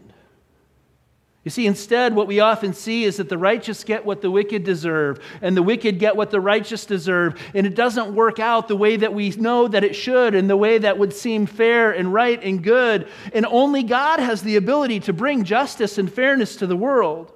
You 1.43 1.51
see, 1.51 1.67
instead, 1.67 2.15
what 2.15 2.25
we 2.25 2.39
often 2.39 2.73
see 2.73 3.03
is 3.03 3.17
that 3.17 3.29
the 3.29 3.37
righteous 3.37 3.83
get 3.83 4.03
what 4.03 4.21
the 4.21 4.31
wicked 4.31 4.63
deserve, 4.63 5.19
and 5.41 5.55
the 5.55 5.61
wicked 5.61 5.99
get 5.99 6.15
what 6.15 6.31
the 6.31 6.39
righteous 6.39 6.85
deserve, 6.85 7.39
and 7.53 7.67
it 7.67 7.75
doesn't 7.75 8.15
work 8.15 8.39
out 8.39 8.67
the 8.67 8.75
way 8.75 8.95
that 8.97 9.13
we 9.13 9.29
know 9.29 9.67
that 9.67 9.83
it 9.83 9.95
should, 9.95 10.33
and 10.33 10.49
the 10.49 10.57
way 10.57 10.79
that 10.79 10.97
would 10.97 11.13
seem 11.13 11.45
fair 11.45 11.91
and 11.91 12.11
right 12.11 12.43
and 12.43 12.63
good. 12.63 13.07
And 13.31 13.45
only 13.45 13.83
God 13.83 14.19
has 14.19 14.41
the 14.41 14.55
ability 14.55 15.01
to 15.01 15.13
bring 15.13 15.43
justice 15.43 15.99
and 15.99 16.11
fairness 16.11 16.55
to 16.57 16.67
the 16.67 16.75
world. 16.75 17.31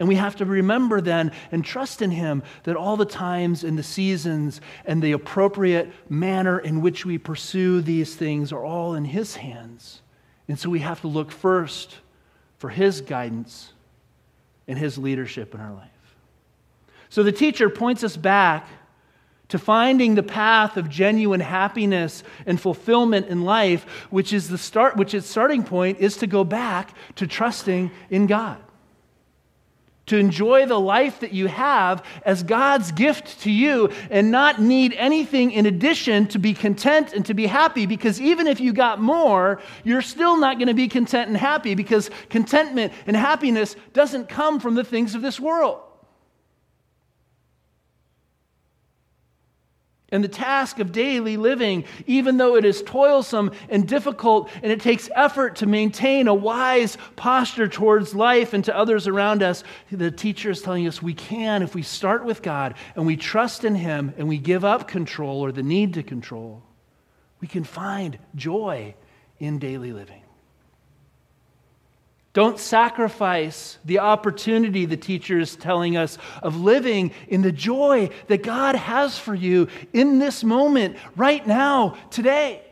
And 0.00 0.08
we 0.08 0.14
have 0.14 0.36
to 0.36 0.46
remember 0.46 1.02
then 1.02 1.30
and 1.52 1.62
trust 1.62 2.00
in 2.00 2.10
Him 2.10 2.42
that 2.64 2.74
all 2.74 2.96
the 2.96 3.04
times 3.04 3.64
and 3.64 3.78
the 3.78 3.82
seasons 3.82 4.62
and 4.86 5.02
the 5.02 5.12
appropriate 5.12 5.92
manner 6.08 6.58
in 6.58 6.80
which 6.80 7.04
we 7.04 7.18
pursue 7.18 7.82
these 7.82 8.14
things 8.16 8.50
are 8.50 8.64
all 8.64 8.94
in 8.94 9.04
His 9.04 9.36
hands. 9.36 10.00
And 10.48 10.58
so 10.58 10.70
we 10.70 10.78
have 10.78 11.02
to 11.02 11.08
look 11.08 11.30
first 11.30 11.98
for 12.56 12.70
His 12.70 13.02
guidance 13.02 13.74
and 14.66 14.78
His 14.78 14.96
leadership 14.96 15.54
in 15.54 15.60
our 15.60 15.74
life. 15.74 15.90
So 17.10 17.22
the 17.22 17.30
teacher 17.30 17.68
points 17.68 18.02
us 18.02 18.16
back 18.16 18.66
to 19.48 19.58
finding 19.58 20.14
the 20.14 20.22
path 20.22 20.78
of 20.78 20.88
genuine 20.88 21.40
happiness 21.40 22.22
and 22.46 22.58
fulfillment 22.58 23.26
in 23.26 23.42
life, 23.42 23.84
which 24.08 24.32
is 24.32 24.48
the 24.48 24.56
start, 24.56 24.96
which 24.96 25.12
its 25.12 25.28
starting 25.28 25.62
point 25.62 25.98
is 25.98 26.16
to 26.18 26.26
go 26.26 26.42
back 26.42 26.96
to 27.16 27.26
trusting 27.26 27.90
in 28.08 28.26
God 28.26 28.62
to 30.10 30.18
enjoy 30.18 30.66
the 30.66 30.78
life 30.78 31.20
that 31.20 31.32
you 31.32 31.46
have 31.46 32.04
as 32.24 32.42
God's 32.42 32.90
gift 32.90 33.40
to 33.42 33.50
you 33.50 33.92
and 34.10 34.32
not 34.32 34.60
need 34.60 34.92
anything 34.94 35.52
in 35.52 35.66
addition 35.66 36.26
to 36.28 36.38
be 36.40 36.52
content 36.52 37.12
and 37.12 37.24
to 37.26 37.32
be 37.32 37.46
happy. 37.46 37.86
Because 37.86 38.20
even 38.20 38.48
if 38.48 38.58
you 38.58 38.72
got 38.72 39.00
more, 39.00 39.60
you're 39.84 40.02
still 40.02 40.36
not 40.36 40.58
going 40.58 40.66
to 40.66 40.74
be 40.74 40.88
content 40.88 41.28
and 41.28 41.36
happy 41.36 41.76
because 41.76 42.10
contentment 42.28 42.92
and 43.06 43.16
happiness 43.16 43.76
doesn't 43.92 44.28
come 44.28 44.58
from 44.58 44.74
the 44.74 44.82
things 44.82 45.14
of 45.14 45.22
this 45.22 45.38
world. 45.38 45.80
And 50.12 50.24
the 50.24 50.28
task 50.28 50.80
of 50.80 50.90
daily 50.90 51.36
living, 51.36 51.84
even 52.06 52.36
though 52.36 52.56
it 52.56 52.64
is 52.64 52.82
toilsome 52.82 53.52
and 53.68 53.86
difficult, 53.86 54.50
and 54.60 54.72
it 54.72 54.80
takes 54.80 55.08
effort 55.14 55.56
to 55.56 55.66
maintain 55.66 56.26
a 56.26 56.34
wise 56.34 56.98
posture 57.14 57.68
towards 57.68 58.12
life 58.12 58.52
and 58.52 58.64
to 58.64 58.76
others 58.76 59.06
around 59.06 59.42
us, 59.42 59.62
the 59.92 60.10
teacher 60.10 60.50
is 60.50 60.62
telling 60.62 60.88
us 60.88 61.00
we 61.00 61.14
can 61.14 61.62
if 61.62 61.76
we 61.76 61.82
start 61.82 62.24
with 62.24 62.42
God 62.42 62.74
and 62.96 63.06
we 63.06 63.16
trust 63.16 63.64
in 63.64 63.76
Him 63.76 64.12
and 64.18 64.28
we 64.28 64.38
give 64.38 64.64
up 64.64 64.88
control 64.88 65.44
or 65.44 65.52
the 65.52 65.62
need 65.62 65.94
to 65.94 66.02
control. 66.02 66.64
We 67.40 67.46
can 67.46 67.62
find 67.62 68.18
joy 68.34 68.96
in 69.38 69.60
daily 69.60 69.92
living. 69.92 70.19
Don't 72.32 72.60
sacrifice 72.60 73.78
the 73.84 73.98
opportunity, 73.98 74.86
the 74.86 74.96
teacher 74.96 75.40
is 75.40 75.56
telling 75.56 75.96
us, 75.96 76.16
of 76.42 76.60
living 76.60 77.10
in 77.26 77.42
the 77.42 77.50
joy 77.50 78.10
that 78.28 78.44
God 78.44 78.76
has 78.76 79.18
for 79.18 79.34
you 79.34 79.66
in 79.92 80.20
this 80.20 80.44
moment, 80.44 80.96
right 81.16 81.44
now, 81.44 81.96
today. 82.10 82.62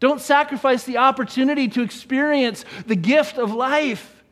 Don't 0.00 0.20
sacrifice 0.20 0.82
the 0.82 0.96
opportunity 0.96 1.68
to 1.68 1.82
experience 1.82 2.64
the 2.86 2.96
gift 2.96 3.38
of 3.38 3.52
life 3.52 4.24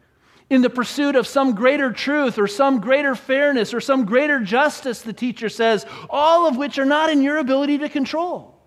in 0.50 0.62
the 0.62 0.70
pursuit 0.70 1.14
of 1.14 1.26
some 1.26 1.54
greater 1.54 1.92
truth 1.92 2.38
or 2.38 2.48
some 2.48 2.80
greater 2.80 3.14
fairness 3.14 3.74
or 3.74 3.80
some 3.80 4.04
greater 4.04 4.40
justice, 4.40 5.02
the 5.02 5.12
teacher 5.12 5.48
says, 5.48 5.86
all 6.08 6.48
of 6.48 6.56
which 6.56 6.78
are 6.78 6.86
not 6.86 7.10
in 7.10 7.22
your 7.22 7.36
ability 7.36 7.78
to 7.78 7.88
control. 7.88 8.57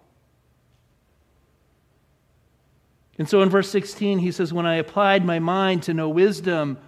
And 3.22 3.30
so 3.30 3.44
in 3.44 3.52
verse 3.52 3.70
16, 3.70 4.18
he 4.18 4.32
says, 4.32 4.52
When 4.52 4.66
I 4.66 4.78
applied 4.78 5.24
my 5.24 5.38
mind 5.38 5.84
to 5.84 5.94
know 5.94 6.10
wisdom 6.10 6.80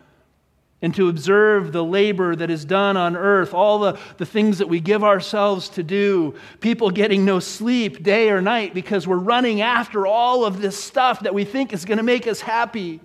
and 0.81 0.91
to 0.95 1.07
observe 1.07 1.71
the 1.71 1.83
labor 1.83 2.35
that 2.35 2.49
is 2.49 2.65
done 2.65 2.97
on 2.97 3.15
earth, 3.15 3.53
all 3.53 3.77
the, 3.77 3.99
the 4.17 4.25
things 4.25 4.57
that 4.57 4.67
we 4.67 4.79
give 4.79 5.03
ourselves 5.03 5.69
to 5.69 5.83
do, 5.83 6.33
people 6.59 6.89
getting 6.89 7.23
no 7.23 7.39
sleep 7.39 8.01
day 8.01 8.31
or 8.31 8.41
night 8.41 8.73
because 8.73 9.05
we're 9.05 9.15
running 9.15 9.61
after 9.61 10.07
all 10.07 10.43
of 10.43 10.59
this 10.59 10.75
stuff 10.75 11.19
that 11.19 11.35
we 11.35 11.45
think 11.45 11.71
is 11.71 11.85
going 11.85 11.99
to 11.99 12.03
make 12.03 12.25
us 12.25 12.41
happy. 12.41 12.99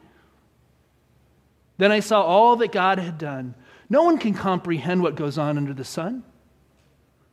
Then 1.77 1.93
I 1.93 2.01
saw 2.01 2.23
all 2.23 2.57
that 2.57 2.73
God 2.73 2.99
had 2.99 3.19
done. 3.19 3.55
No 3.91 4.05
one 4.05 4.17
can 4.17 4.33
comprehend 4.33 5.03
what 5.03 5.17
goes 5.17 5.37
on 5.37 5.59
under 5.59 5.75
the 5.75 5.85
sun. 5.85 6.25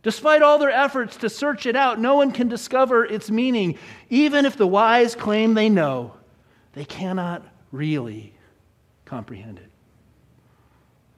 Despite 0.05 0.43
all 0.43 0.59
their 0.59 0.69
efforts 0.69 1.17
to 1.17 1.31
search 1.31 1.65
it 1.65 1.75
out, 1.75 1.99
no 1.99 2.13
one 2.13 2.31
can 2.31 2.47
discover 2.47 3.03
its 3.03 3.31
meaning. 3.31 3.75
Even 4.11 4.45
if 4.45 4.55
the 4.55 4.67
wise 4.67 5.15
claim 5.15 5.55
they 5.55 5.67
know, 5.67 6.13
they 6.73 6.85
cannot 6.85 7.43
really 7.71 8.31
comprehend 9.05 9.57
it. 9.57 9.71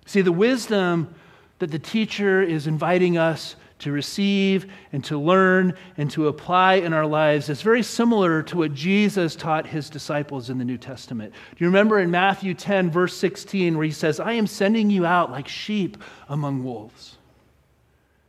See, 0.05 0.21
the 0.21 0.31
wisdom 0.31 1.13
that 1.59 1.69
the 1.69 1.79
teacher 1.79 2.41
is 2.41 2.65
inviting 2.65 3.17
us 3.17 3.57
to 3.79 3.91
receive 3.91 4.71
and 4.93 5.03
to 5.03 5.19
learn 5.19 5.73
and 5.97 6.09
to 6.11 6.29
apply 6.29 6.75
in 6.75 6.93
our 6.93 7.05
lives 7.05 7.49
is 7.49 7.61
very 7.61 7.83
similar 7.83 8.41
to 8.43 8.55
what 8.55 8.73
Jesus 8.73 9.35
taught 9.35 9.67
his 9.67 9.89
disciples 9.89 10.49
in 10.49 10.59
the 10.59 10.65
New 10.65 10.77
Testament. 10.77 11.33
Do 11.33 11.65
you 11.65 11.67
remember 11.67 11.99
in 11.99 12.09
Matthew 12.09 12.53
10, 12.53 12.89
verse 12.89 13.17
16, 13.17 13.75
where 13.75 13.85
he 13.85 13.91
says, 13.91 14.21
I 14.21 14.31
am 14.31 14.47
sending 14.47 14.89
you 14.89 15.05
out 15.05 15.29
like 15.29 15.49
sheep 15.49 15.97
among 16.29 16.63
wolves? 16.63 17.16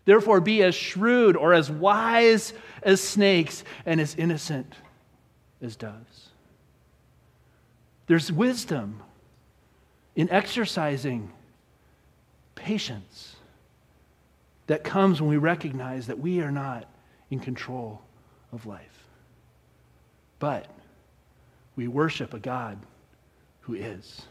Therefore, 0.08 0.40
be 0.40 0.62
as 0.62 0.74
shrewd 0.74 1.36
or 1.36 1.52
as 1.52 1.70
wise 1.70 2.54
as 2.82 2.98
snakes 2.98 3.62
and 3.84 4.00
as 4.00 4.14
innocent 4.14 4.72
as 5.60 5.76
doves. 5.76 6.30
There's 8.06 8.32
wisdom 8.32 9.02
in 10.16 10.30
exercising 10.30 11.30
patience 12.54 13.36
that 14.66 14.82
comes 14.82 15.20
when 15.20 15.28
we 15.28 15.36
recognize 15.36 16.06
that 16.06 16.18
we 16.18 16.40
are 16.40 16.50
not 16.50 16.88
in 17.28 17.38
control 17.38 18.00
of 18.50 18.64
life. 18.64 19.04
But 20.38 20.68
we 21.76 21.86
worship 21.86 22.32
a 22.32 22.38
God 22.38 22.78
who 23.60 23.74
is. 23.74 24.22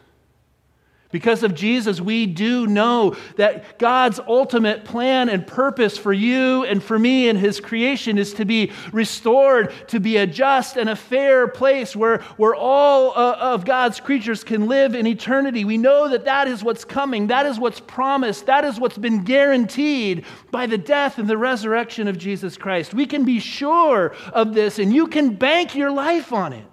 Because 1.10 1.42
of 1.42 1.56
Jesus, 1.56 2.02
we 2.02 2.26
do 2.26 2.68
know 2.68 3.16
that 3.38 3.80
God's 3.80 4.20
ultimate 4.20 4.84
plan 4.84 5.30
and 5.30 5.48
purpose 5.48 5.98
for 5.98 6.12
you 6.12 6.66
and 6.66 6.84
for 6.84 7.00
me 7.00 7.30
and 7.30 7.40
His 7.40 7.62
creation 7.62 8.18
is 8.18 8.34
to 8.34 8.44
be 8.44 8.74
restored, 8.92 9.74
to 9.88 10.02
be 10.02 10.18
a 10.18 10.28
just 10.28 10.76
and 10.76 10.90
a 10.90 10.98
fair 10.98 11.48
place 11.48 11.96
where, 11.96 12.20
where 12.36 12.56
all 12.56 13.12
uh, 13.12 13.38
of 13.40 13.64
God's 13.64 14.02
creatures 14.02 14.44
can 14.44 14.68
live 14.68 14.96
in 14.96 15.08
eternity. 15.08 15.64
We 15.64 15.78
know 15.78 16.10
that 16.10 16.26
that 16.26 16.50
is 16.50 16.62
what's 16.62 16.84
coming, 16.84 17.28
that 17.28 17.46
is 17.46 17.58
what's 17.58 17.80
promised, 17.80 18.46
that 18.48 18.66
is 18.66 18.78
what's 18.78 18.98
been 18.98 19.24
guaranteed 19.24 20.26
by 20.52 20.66
the 20.66 20.78
death 20.78 21.20
and 21.20 21.30
the 21.30 21.38
resurrection 21.38 22.10
of 22.10 22.18
Jesus 22.18 22.58
Christ. 22.58 22.94
We 22.94 23.06
can 23.06 23.24
be 23.24 23.40
sure 23.40 24.14
of 24.34 24.54
this, 24.54 24.78
and 24.78 24.94
you 24.94 25.08
can 25.08 25.36
bank 25.36 25.74
your 25.74 25.92
life 25.92 26.34
on 26.34 26.52
it. 26.52 26.66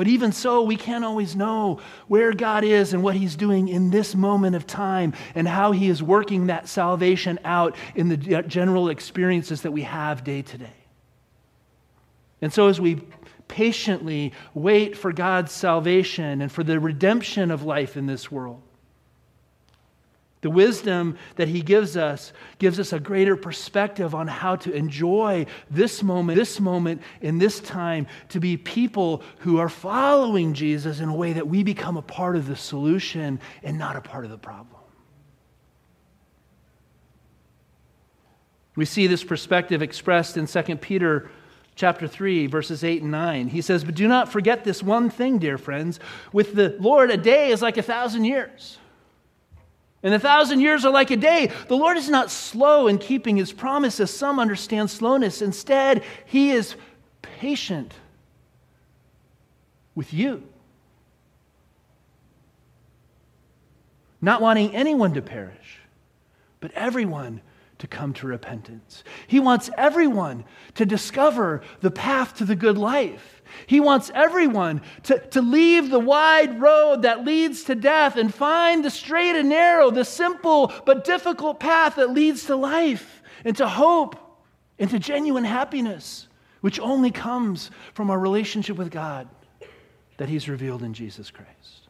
But 0.00 0.08
even 0.08 0.32
so, 0.32 0.62
we 0.62 0.76
can't 0.76 1.04
always 1.04 1.36
know 1.36 1.78
where 2.08 2.32
God 2.32 2.64
is 2.64 2.94
and 2.94 3.02
what 3.02 3.16
He's 3.16 3.36
doing 3.36 3.68
in 3.68 3.90
this 3.90 4.14
moment 4.14 4.56
of 4.56 4.66
time 4.66 5.12
and 5.34 5.46
how 5.46 5.72
He 5.72 5.90
is 5.90 6.02
working 6.02 6.46
that 6.46 6.68
salvation 6.68 7.38
out 7.44 7.76
in 7.94 8.08
the 8.08 8.16
general 8.16 8.88
experiences 8.88 9.60
that 9.60 9.72
we 9.72 9.82
have 9.82 10.24
day 10.24 10.40
to 10.40 10.56
day. 10.56 10.72
And 12.40 12.50
so, 12.50 12.68
as 12.68 12.80
we 12.80 13.02
patiently 13.46 14.32
wait 14.54 14.96
for 14.96 15.12
God's 15.12 15.52
salvation 15.52 16.40
and 16.40 16.50
for 16.50 16.64
the 16.64 16.80
redemption 16.80 17.50
of 17.50 17.64
life 17.64 17.94
in 17.94 18.06
this 18.06 18.32
world, 18.32 18.62
the 20.42 20.50
wisdom 20.50 21.18
that 21.36 21.48
he 21.48 21.60
gives 21.60 21.96
us 21.96 22.32
gives 22.58 22.80
us 22.80 22.92
a 22.92 23.00
greater 23.00 23.36
perspective 23.36 24.14
on 24.14 24.26
how 24.26 24.56
to 24.56 24.72
enjoy 24.72 25.44
this 25.70 26.02
moment, 26.02 26.38
this 26.38 26.58
moment 26.58 27.02
in 27.20 27.38
this 27.38 27.60
time, 27.60 28.06
to 28.30 28.40
be 28.40 28.56
people 28.56 29.22
who 29.40 29.58
are 29.58 29.68
following 29.68 30.54
Jesus 30.54 31.00
in 31.00 31.08
a 31.08 31.14
way 31.14 31.34
that 31.34 31.46
we 31.46 31.62
become 31.62 31.96
a 31.96 32.02
part 32.02 32.36
of 32.36 32.46
the 32.46 32.56
solution 32.56 33.38
and 33.62 33.78
not 33.78 33.96
a 33.96 34.00
part 34.00 34.24
of 34.24 34.30
the 34.30 34.38
problem. 34.38 34.80
We 38.76 38.86
see 38.86 39.06
this 39.06 39.24
perspective 39.24 39.82
expressed 39.82 40.38
in 40.38 40.46
2 40.46 40.76
Peter 40.76 41.30
chapter 41.74 42.08
3 42.08 42.46
verses 42.46 42.82
8 42.82 43.02
and 43.02 43.10
9. 43.10 43.48
He 43.48 43.60
says, 43.60 43.84
"But 43.84 43.94
do 43.94 44.08
not 44.08 44.32
forget 44.32 44.64
this 44.64 44.82
one 44.82 45.10
thing, 45.10 45.38
dear 45.38 45.58
friends, 45.58 46.00
with 46.32 46.54
the 46.54 46.76
Lord 46.80 47.10
a 47.10 47.18
day 47.18 47.50
is 47.50 47.60
like 47.60 47.76
a 47.76 47.82
thousand 47.82 48.24
years." 48.24 48.78
And 50.02 50.14
a 50.14 50.18
thousand 50.18 50.60
years 50.60 50.84
are 50.84 50.92
like 50.92 51.10
a 51.10 51.16
day. 51.16 51.52
The 51.68 51.76
Lord 51.76 51.96
is 51.96 52.08
not 52.08 52.30
slow 52.30 52.86
in 52.86 52.98
keeping 52.98 53.36
his 53.36 53.52
promise, 53.52 54.00
as 54.00 54.10
some 54.10 54.40
understand 54.40 54.90
slowness. 54.90 55.42
Instead, 55.42 56.02
he 56.24 56.52
is 56.52 56.74
patient 57.20 57.92
with 59.94 60.14
you, 60.14 60.42
not 64.22 64.40
wanting 64.40 64.74
anyone 64.74 65.12
to 65.14 65.22
perish, 65.22 65.80
but 66.60 66.72
everyone 66.72 67.42
to 67.80 67.86
come 67.86 68.12
to 68.14 68.26
repentance. 68.26 69.02
He 69.26 69.40
wants 69.40 69.70
everyone 69.76 70.44
to 70.74 70.86
discover 70.86 71.62
the 71.80 71.90
path 71.90 72.36
to 72.36 72.44
the 72.44 72.54
good 72.54 72.78
life. 72.78 73.42
He 73.66 73.80
wants 73.80 74.10
everyone 74.14 74.82
to, 75.04 75.18
to 75.18 75.42
leave 75.42 75.90
the 75.90 75.98
wide 75.98 76.60
road 76.60 77.02
that 77.02 77.24
leads 77.24 77.64
to 77.64 77.74
death 77.74 78.16
and 78.16 78.32
find 78.32 78.84
the 78.84 78.90
straight 78.90 79.34
and 79.34 79.48
narrow, 79.48 79.90
the 79.90 80.04
simple 80.04 80.72
but 80.84 81.04
difficult 81.04 81.58
path 81.58 81.96
that 81.96 82.10
leads 82.10 82.44
to 82.46 82.56
life 82.56 83.22
and 83.44 83.56
to 83.56 83.66
hope 83.66 84.16
and 84.78 84.90
to 84.90 84.98
genuine 84.98 85.44
happiness, 85.44 86.28
which 86.60 86.78
only 86.78 87.10
comes 87.10 87.70
from 87.94 88.10
our 88.10 88.18
relationship 88.18 88.76
with 88.76 88.90
God 88.90 89.26
that 90.18 90.28
He's 90.28 90.48
revealed 90.48 90.82
in 90.82 90.92
Jesus 90.92 91.30
Christ. 91.30 91.88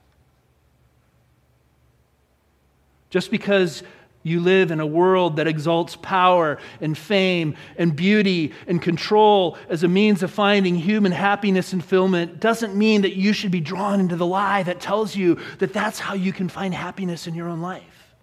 Just 3.10 3.32
because 3.32 3.82
you 4.22 4.40
live 4.40 4.70
in 4.70 4.80
a 4.80 4.86
world 4.86 5.36
that 5.36 5.46
exalts 5.46 5.96
power 5.96 6.58
and 6.80 6.96
fame 6.96 7.56
and 7.78 7.96
beauty 7.96 8.52
and 8.66 8.82
control 8.82 9.56
as 9.68 9.82
a 9.82 9.88
means 9.88 10.22
of 10.22 10.30
finding 10.30 10.76
human 10.76 11.12
happiness 11.12 11.72
and 11.72 11.82
fulfillment 11.82 12.38
doesn't 12.38 12.74
mean 12.74 13.02
that 13.02 13.16
you 13.16 13.32
should 13.32 13.50
be 13.50 13.60
drawn 13.60 13.98
into 13.98 14.16
the 14.16 14.26
lie 14.26 14.62
that 14.62 14.80
tells 14.80 15.16
you 15.16 15.38
that 15.58 15.72
that's 15.72 15.98
how 15.98 16.14
you 16.14 16.32
can 16.32 16.48
find 16.48 16.74
happiness 16.74 17.26
in 17.26 17.34
your 17.34 17.48
own 17.48 17.62
life. 17.62 18.14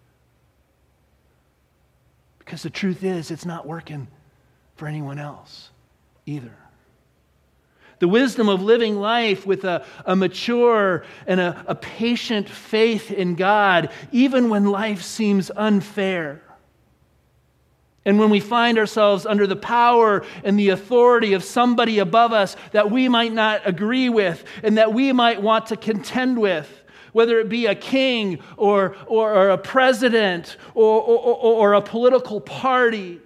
Because 2.37 2.61
the 2.63 2.69
truth 2.69 3.03
is, 3.03 3.31
it's 3.31 3.45
not 3.45 3.65
working 3.65 4.07
for 4.75 4.87
anyone 4.87 5.17
else 5.17 5.71
either. 6.25 6.55
The 7.99 8.07
wisdom 8.07 8.47
of 8.47 8.61
living 8.61 8.97
life 8.97 9.45
with 9.45 9.63
a, 9.63 9.85
a 10.05 10.15
mature 10.15 11.03
and 11.25 11.39
a, 11.39 11.65
a 11.67 11.75
patient 11.75 12.47
faith 12.47 13.11
in 13.11 13.35
God, 13.35 13.89
even 14.11 14.49
when 14.49 14.65
life 14.65 15.01
seems 15.01 15.49
unfair. 15.55 16.41
And 18.05 18.19
when 18.19 18.29
we 18.29 18.39
find 18.39 18.77
ourselves 18.77 19.25
under 19.25 19.45
the 19.45 19.57
power 19.57 20.23
and 20.45 20.57
the 20.57 20.69
authority 20.69 21.33
of 21.33 21.43
somebody 21.43 21.99
above 21.99 22.31
us 22.31 22.55
that 22.71 22.89
we 22.89 23.09
might 23.09 23.33
not 23.33 23.61
agree 23.65 24.07
with 24.07 24.45
and 24.63 24.77
that 24.77 24.93
we 24.93 25.11
might 25.11 25.41
want 25.41 25.65
to 25.67 25.75
contend 25.75 26.39
with, 26.39 26.83
whether 27.11 27.39
it 27.39 27.49
be 27.49 27.65
a 27.65 27.75
king 27.75 28.39
or, 28.55 28.95
or, 29.07 29.33
or 29.33 29.49
a 29.49 29.57
president 29.57 30.55
or, 30.73 31.01
or, 31.01 31.35
or 31.35 31.73
a 31.73 31.81
political 31.81 32.39
party, 32.39 33.19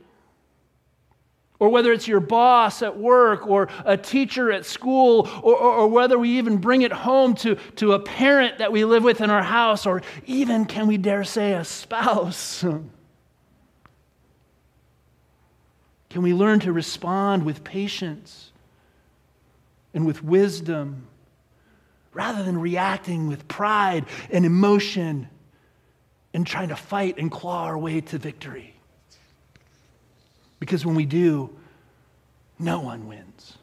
or 1.62 1.70
whether 1.70 1.94
it's 1.94 2.08
your 2.08 2.20
boss 2.20 2.82
at 2.82 2.98
work 2.98 3.46
or 3.46 3.70
a 3.86 3.96
teacher 3.96 4.52
at 4.52 4.66
school, 4.66 5.30
or, 5.44 5.56
or, 5.56 5.74
or, 5.76 5.88
whether 5.88 6.18
we 6.18 6.40
even 6.40 6.58
bring 6.58 6.82
it 6.82 6.92
home 6.92 7.36
to, 7.36 7.54
to 7.76 7.94
a 7.94 8.00
parent 8.00 8.58
that 8.58 8.72
we 8.72 8.84
live 8.84 9.04
with 9.04 9.22
in 9.22 9.30
our 9.30 9.44
house, 9.44 9.86
or 9.86 10.02
even, 10.26 10.66
can 10.66 10.88
we 10.88 10.98
dare 10.98 11.24
say, 11.24 11.54
a 11.54 11.64
spouse. 11.64 12.66
Can 16.10 16.24
we 16.24 16.34
learn 16.34 16.60
to 16.62 16.74
respond 16.74 17.46
with 17.46 17.64
patience 17.64 18.52
and 19.94 20.06
with 20.06 20.22
wisdom 20.22 21.08
rather 22.12 22.44
than 22.44 22.58
reacting 22.58 23.28
with 23.28 23.48
pride 23.48 24.08
and 24.30 24.46
emotion 24.46 25.30
and 26.34 26.46
trying 26.46 26.68
to 26.68 26.76
fight 26.76 27.18
and 27.18 27.32
claw 27.32 27.64
our 27.64 27.78
way 27.78 28.02
to 28.02 28.18
victory? 28.18 28.71
Because 30.62 30.86
when 30.86 30.96
we 30.96 31.06
do, 31.06 31.50
no 32.60 32.80
one 32.80 33.08
wins. 33.08 33.58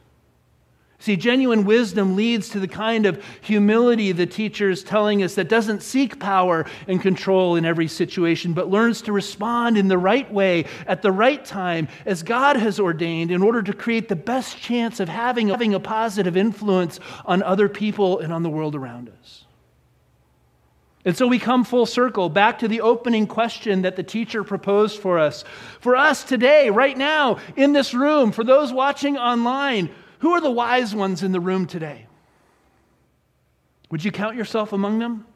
See, 0.99 1.15
genuine 1.15 1.65
wisdom 1.65 2.17
leads 2.17 2.49
to 2.49 2.61
the 2.61 2.67
kind 2.67 3.07
of 3.07 3.25
humility 3.41 4.11
the 4.11 4.27
teacher 4.27 4.69
is 4.69 4.83
telling 4.83 5.23
us 5.23 5.37
that 5.37 5.49
doesn't 5.49 5.85
seek 5.85 6.19
power 6.19 6.67
and 6.89 7.01
control 7.01 7.55
in 7.55 7.65
every 7.65 7.87
situation, 7.87 8.53
but 8.53 8.69
learns 8.69 9.01
to 9.03 9.13
respond 9.13 9.79
in 9.79 9.87
the 9.87 9.97
right 9.97 10.31
way 10.33 10.65
at 10.89 11.03
the 11.03 11.13
right 11.13 11.45
time 11.45 11.87
as 12.05 12.25
God 12.25 12.57
has 12.57 12.81
ordained 12.81 13.31
in 13.31 13.45
order 13.45 13.63
to 13.63 13.73
create 13.73 14.09
the 14.09 14.17
best 14.17 14.59
chance 14.59 14.99
of 14.99 15.09
having, 15.09 15.49
having 15.49 15.75
a 15.75 15.81
positive 15.81 16.37
influence 16.37 16.99
on 17.25 17.45
other 17.45 17.69
people 17.69 18.19
and 18.19 18.33
on 18.33 18.43
the 18.43 18.51
world 18.51 18.75
around 18.75 19.09
us. 19.21 19.45
And 21.09 21.17
so 21.17 21.27
we 21.27 21.39
come 21.39 21.65
full 21.65 21.87
circle 21.87 22.29
back 22.29 22.59
to 22.59 22.69
the 22.69 22.83
opening 22.83 23.27
question 23.27 23.81
that 23.81 23.97
the 23.97 24.03
teacher 24.03 24.45
proposed 24.45 25.01
for 25.01 25.19
us. 25.19 25.43
For 25.81 25.97
us 25.97 26.23
today, 26.23 26.69
right 26.69 26.99
now, 26.99 27.39
in 27.57 27.73
this 27.73 27.95
room, 27.95 28.31
for 28.31 28.45
those 28.45 28.75
watching 28.75 29.17
online, 29.17 29.89
who 30.19 30.33
are 30.33 30.41
the 30.43 30.51
wise 30.51 30.95
ones 30.95 31.23
in 31.23 31.33
the 31.33 31.41
room 31.41 31.67
today? 31.67 32.05
Would 33.91 34.05
you 34.05 34.13
count 34.13 34.37
yourself 34.37 34.75
among 34.75 34.99
them? 34.99 35.27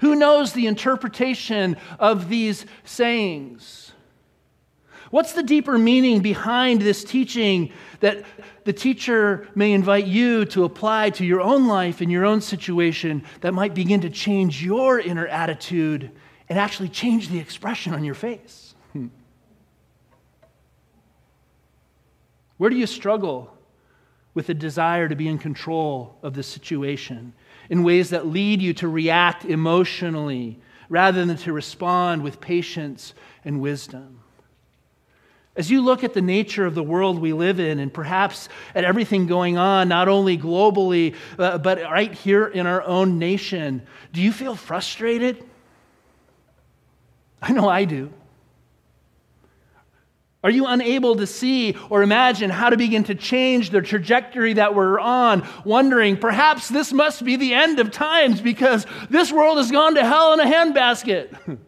Who 0.00 0.16
knows 0.16 0.52
the 0.52 0.66
interpretation 0.66 1.78
of 1.98 2.28
these 2.28 2.66
sayings? 2.84 3.85
What's 5.10 5.32
the 5.32 5.42
deeper 5.42 5.78
meaning 5.78 6.20
behind 6.20 6.82
this 6.82 7.04
teaching 7.04 7.72
that 8.00 8.24
the 8.64 8.72
teacher 8.72 9.48
may 9.54 9.72
invite 9.72 10.06
you 10.06 10.44
to 10.46 10.64
apply 10.64 11.10
to 11.10 11.24
your 11.24 11.40
own 11.40 11.66
life 11.68 12.00
and 12.00 12.10
your 12.10 12.24
own 12.24 12.40
situation 12.40 13.24
that 13.40 13.54
might 13.54 13.74
begin 13.74 14.00
to 14.00 14.10
change 14.10 14.64
your 14.64 14.98
inner 14.98 15.26
attitude 15.26 16.10
and 16.48 16.58
actually 16.58 16.88
change 16.88 17.28
the 17.28 17.38
expression 17.38 17.94
on 17.94 18.04
your 18.04 18.14
face? 18.14 18.74
Where 22.56 22.70
do 22.70 22.76
you 22.76 22.86
struggle 22.86 23.52
with 24.34 24.48
a 24.48 24.54
desire 24.54 25.08
to 25.08 25.16
be 25.16 25.28
in 25.28 25.38
control 25.38 26.18
of 26.22 26.34
the 26.34 26.42
situation 26.42 27.32
in 27.70 27.82
ways 27.82 28.10
that 28.10 28.26
lead 28.26 28.62
you 28.62 28.72
to 28.74 28.88
react 28.88 29.44
emotionally 29.44 30.58
rather 30.88 31.24
than 31.24 31.36
to 31.36 31.52
respond 31.52 32.22
with 32.22 32.40
patience 32.40 33.14
and 33.44 33.60
wisdom? 33.60 34.20
As 35.56 35.70
you 35.70 35.80
look 35.80 36.04
at 36.04 36.12
the 36.12 36.20
nature 36.20 36.66
of 36.66 36.74
the 36.74 36.82
world 36.82 37.18
we 37.18 37.32
live 37.32 37.58
in, 37.58 37.78
and 37.78 37.92
perhaps 37.92 38.48
at 38.74 38.84
everything 38.84 39.26
going 39.26 39.56
on, 39.56 39.88
not 39.88 40.06
only 40.06 40.36
globally, 40.36 41.14
uh, 41.38 41.56
but 41.56 41.80
right 41.80 42.12
here 42.12 42.46
in 42.46 42.66
our 42.66 42.82
own 42.82 43.18
nation, 43.18 43.86
do 44.12 44.20
you 44.20 44.32
feel 44.32 44.54
frustrated? 44.54 45.42
I 47.40 47.52
know 47.52 47.68
I 47.68 47.86
do. 47.86 48.12
Are 50.44 50.50
you 50.50 50.66
unable 50.66 51.16
to 51.16 51.26
see 51.26 51.74
or 51.90 52.02
imagine 52.02 52.50
how 52.50 52.70
to 52.70 52.76
begin 52.76 53.04
to 53.04 53.14
change 53.14 53.70
the 53.70 53.80
trajectory 53.80 54.52
that 54.52 54.74
we're 54.74 55.00
on, 55.00 55.48
wondering 55.64 56.18
perhaps 56.18 56.68
this 56.68 56.92
must 56.92 57.24
be 57.24 57.36
the 57.36 57.54
end 57.54 57.80
of 57.80 57.90
times 57.90 58.40
because 58.40 58.86
this 59.10 59.32
world 59.32 59.56
has 59.58 59.72
gone 59.72 59.94
to 59.94 60.04
hell 60.04 60.34
in 60.34 60.40
a 60.40 60.44
handbasket? 60.44 61.58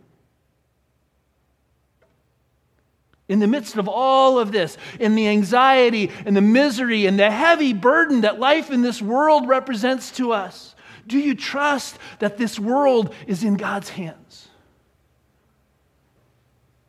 in 3.28 3.40
the 3.40 3.46
midst 3.46 3.76
of 3.76 3.88
all 3.88 4.38
of 4.38 4.52
this, 4.52 4.78
in 4.98 5.14
the 5.14 5.28
anxiety 5.28 6.10
and 6.24 6.34
the 6.36 6.40
misery 6.40 7.06
and 7.06 7.18
the 7.18 7.30
heavy 7.30 7.74
burden 7.74 8.22
that 8.22 8.40
life 8.40 8.70
in 8.70 8.82
this 8.82 9.02
world 9.02 9.46
represents 9.46 10.10
to 10.12 10.32
us, 10.32 10.74
do 11.06 11.18
you 11.18 11.34
trust 11.34 11.98
that 12.18 12.38
this 12.38 12.58
world 12.58 13.14
is 13.26 13.44
in 13.44 13.56
God's 13.56 13.90
hands? 13.90 14.48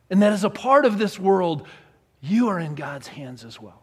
And 0.08 0.22
that 0.22 0.32
as 0.32 0.44
a 0.44 0.50
part 0.50 0.84
of 0.84 0.98
this 0.98 1.18
world, 1.18 1.66
you 2.20 2.48
are 2.48 2.58
in 2.58 2.74
God's 2.74 3.06
hands 3.06 3.44
as 3.44 3.60
well. 3.60 3.82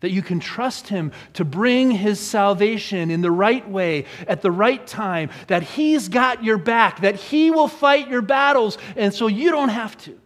That 0.00 0.10
you 0.10 0.22
can 0.22 0.40
trust 0.40 0.88
Him 0.88 1.12
to 1.34 1.44
bring 1.44 1.90
His 1.90 2.20
salvation 2.20 3.10
in 3.10 3.22
the 3.22 3.30
right 3.30 3.66
way, 3.68 4.06
at 4.26 4.42
the 4.42 4.50
right 4.50 4.84
time, 4.86 5.30
that 5.46 5.62
He's 5.62 6.08
got 6.08 6.44
your 6.44 6.58
back, 6.58 7.00
that 7.00 7.16
He 7.16 7.50
will 7.50 7.68
fight 7.68 8.08
your 8.08 8.22
battles, 8.22 8.76
and 8.96 9.14
so 9.14 9.26
you 9.26 9.50
don't 9.50 9.70
have 9.70 9.96
to. 9.98 10.18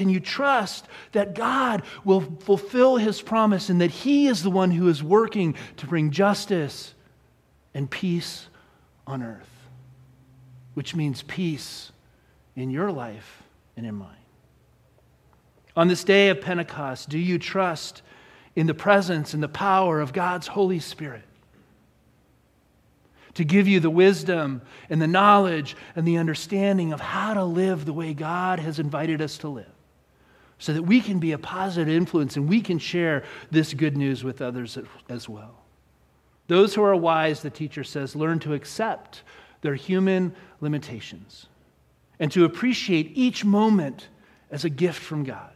Can 0.00 0.08
you 0.08 0.18
trust 0.18 0.86
that 1.12 1.34
God 1.34 1.82
will 2.04 2.22
fulfill 2.22 2.96
his 2.96 3.20
promise 3.20 3.68
and 3.68 3.82
that 3.82 3.90
he 3.90 4.28
is 4.28 4.42
the 4.42 4.48
one 4.48 4.70
who 4.70 4.88
is 4.88 5.02
working 5.02 5.54
to 5.76 5.86
bring 5.86 6.10
justice 6.10 6.94
and 7.74 7.90
peace 7.90 8.46
on 9.06 9.22
earth? 9.22 9.50
Which 10.72 10.94
means 10.94 11.20
peace 11.20 11.92
in 12.56 12.70
your 12.70 12.90
life 12.90 13.42
and 13.76 13.84
in 13.84 13.94
mine. 13.94 14.16
On 15.76 15.86
this 15.86 16.02
day 16.02 16.30
of 16.30 16.40
Pentecost, 16.40 17.10
do 17.10 17.18
you 17.18 17.38
trust 17.38 18.00
in 18.56 18.66
the 18.66 18.72
presence 18.72 19.34
and 19.34 19.42
the 19.42 19.48
power 19.48 20.00
of 20.00 20.14
God's 20.14 20.46
Holy 20.46 20.80
Spirit? 20.80 21.24
to 23.34 23.44
give 23.44 23.68
you 23.68 23.80
the 23.80 23.90
wisdom 23.90 24.60
and 24.88 25.00
the 25.00 25.06
knowledge 25.06 25.76
and 25.94 26.08
the 26.08 26.16
understanding 26.16 26.92
of 26.92 27.00
how 27.00 27.32
to 27.32 27.44
live 27.44 27.84
the 27.84 27.92
way 27.92 28.12
God 28.12 28.58
has 28.58 28.78
invited 28.80 29.22
us 29.22 29.38
to 29.38 29.48
live 29.48 29.70
so 30.60 30.74
that 30.74 30.82
we 30.82 31.00
can 31.00 31.18
be 31.18 31.32
a 31.32 31.38
positive 31.38 31.88
influence 31.88 32.36
and 32.36 32.48
we 32.48 32.60
can 32.60 32.78
share 32.78 33.24
this 33.50 33.74
good 33.74 33.96
news 33.96 34.22
with 34.22 34.40
others 34.40 34.78
as 35.08 35.28
well. 35.28 35.56
Those 36.46 36.74
who 36.74 36.82
are 36.82 36.94
wise, 36.94 37.40
the 37.40 37.50
teacher 37.50 37.82
says, 37.82 38.14
learn 38.14 38.38
to 38.40 38.54
accept 38.54 39.22
their 39.62 39.74
human 39.74 40.34
limitations 40.60 41.46
and 42.18 42.30
to 42.32 42.44
appreciate 42.44 43.12
each 43.14 43.44
moment 43.44 44.08
as 44.50 44.64
a 44.64 44.70
gift 44.70 45.00
from 45.00 45.24
God. 45.24 45.52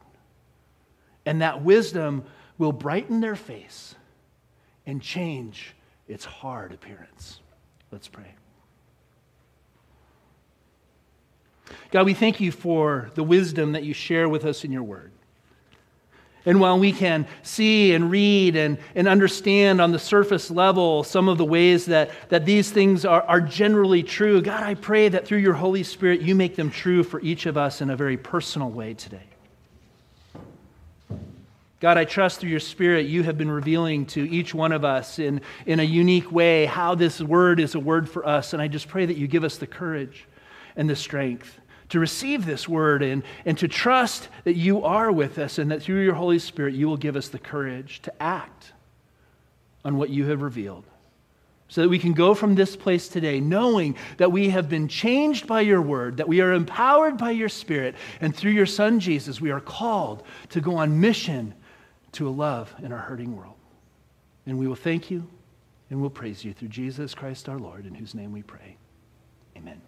And 1.27 1.43
that 1.43 1.63
wisdom 1.63 2.25
will 2.57 2.73
brighten 2.73 3.21
their 3.21 3.37
face 3.37 3.95
and 4.87 5.03
change 5.03 5.75
its 6.09 6.25
hard 6.25 6.73
appearance. 6.73 7.41
Let's 7.91 8.09
pray. 8.09 8.35
God, 11.91 12.07
we 12.07 12.15
thank 12.15 12.41
you 12.41 12.53
for 12.53 13.11
the 13.15 13.23
wisdom 13.23 13.73
that 13.73 13.85
you 13.85 13.95
share 13.95 14.29
with 14.29 14.45
us 14.45 14.65
in 14.65 14.73
your 14.73 14.83
word. 14.83 15.13
And 16.47 16.61
while 16.61 16.79
we 16.79 16.93
can 16.93 17.27
see 17.43 17.95
and 17.95 18.11
read 18.11 18.55
and, 18.55 18.77
and 18.95 19.09
understand 19.09 19.81
on 19.81 19.93
the 19.93 19.99
surface 19.99 20.51
level 20.51 21.03
some 21.03 21.29
of 21.29 21.39
the 21.39 21.45
ways 21.45 21.87
that, 21.87 22.11
that 22.29 22.45
these 22.45 22.71
things 22.71 23.07
are, 23.07 23.23
are 23.23 23.41
generally 23.41 24.03
true, 24.03 24.43
God, 24.43 24.63
I 24.63 24.75
pray 24.75 25.09
that 25.09 25.27
through 25.27 25.39
your 25.39 25.55
Holy 25.55 25.83
Spirit, 25.83 26.21
you 26.21 26.35
make 26.35 26.55
them 26.55 26.71
true 26.71 27.03
for 27.03 27.21
each 27.21 27.47
of 27.47 27.57
us 27.57 27.81
in 27.81 27.89
a 27.89 27.97
very 27.97 28.19
personal 28.19 28.71
way 28.71 28.93
today. 28.93 29.23
God, 31.81 31.97
I 31.97 32.05
trust 32.05 32.41
through 32.41 32.51
your 32.51 32.61
Spirit 32.61 33.07
you 33.07 33.23
have 33.23 33.39
been 33.39 33.51
revealing 33.51 34.07
to 34.07 34.29
each 34.29 34.55
one 34.55 34.73
of 34.73 34.85
us 34.85 35.19
in, 35.19 35.41
in 35.65 35.81
a 35.81 35.85
unique 35.85 36.31
way 36.31 36.67
how 36.67 36.95
this 36.95 37.21
word 37.21 37.59
is 37.59 37.75
a 37.75 37.81
word 37.81 38.09
for 38.09 38.27
us. 38.27 38.53
And 38.53 38.61
I 38.61 38.69
just 38.69 38.89
pray 38.89 39.07
that 39.07 39.17
you 39.17 39.27
give 39.27 39.45
us 39.45 39.57
the 39.57 39.67
courage 39.67 40.27
and 40.77 40.89
the 40.89 40.97
strength 40.97 41.61
to 41.91 42.01
receive 42.01 42.47
this 42.47 42.69
word 42.69 43.03
and, 43.03 43.23
and 43.45 43.57
to 43.59 43.69
trust 43.69 44.29
that 44.45 44.55
you 44.55 44.83
are 44.83 45.13
with 45.13 45.39
us 45.39 45.59
and 45.59 45.71
that 45.71 45.83
through 45.83 46.03
your 46.03 46.15
Holy 46.15 46.39
Spirit 46.39 46.75
you 46.75 46.89
will 46.89 46.97
give 46.97 47.17
us 47.17 47.29
the 47.29 47.39
courage 47.39 48.01
to 48.03 48.23
act 48.23 48.73
on 49.85 49.97
what 49.97 50.11
you 50.11 50.27
have 50.27 50.43
revealed. 50.43 50.85
So 51.69 51.83
that 51.83 51.89
we 51.89 51.99
can 51.99 52.13
go 52.13 52.35
from 52.35 52.55
this 52.55 52.77
place 52.77 53.09
today 53.09 53.41
knowing 53.41 53.97
that 54.19 54.31
we 54.31 54.51
have 54.51 54.69
been 54.69 54.87
changed 54.87 55.47
by 55.47 55.63
your 55.63 55.83
word, 55.83 56.19
that 56.19 56.29
we 56.29 56.41
are 56.41 56.53
empowered 56.53 57.17
by 57.17 57.31
your 57.31 57.49
spirit, 57.49 57.95
and 58.21 58.35
through 58.35 58.53
your 58.53 58.67
son 58.67 59.01
Jesus, 59.01 59.41
we 59.41 59.51
are 59.51 59.61
called 59.61 60.23
to 60.51 60.61
go 60.61 60.77
on 60.77 61.01
mission 61.01 61.55
to 62.13 62.29
a 62.29 62.31
love 62.31 62.75
in 62.83 62.93
our 62.93 62.99
hurting 62.99 63.37
world. 63.37 63.55
And 64.47 64.59
we 64.59 64.69
will 64.69 64.75
thank 64.75 65.11
you 65.11 65.29
and 65.91 66.01
we'll 66.01 66.11
praise 66.11 66.45
you 66.45 66.53
through 66.53 66.69
Jesus 66.69 67.15
Christ 67.15 67.49
our 67.49 67.59
Lord, 67.59 67.87
in 67.87 67.95
whose 67.95 68.15
name 68.15 68.33
we 68.33 68.43
pray. 68.43 68.77
Amen. 69.57 69.81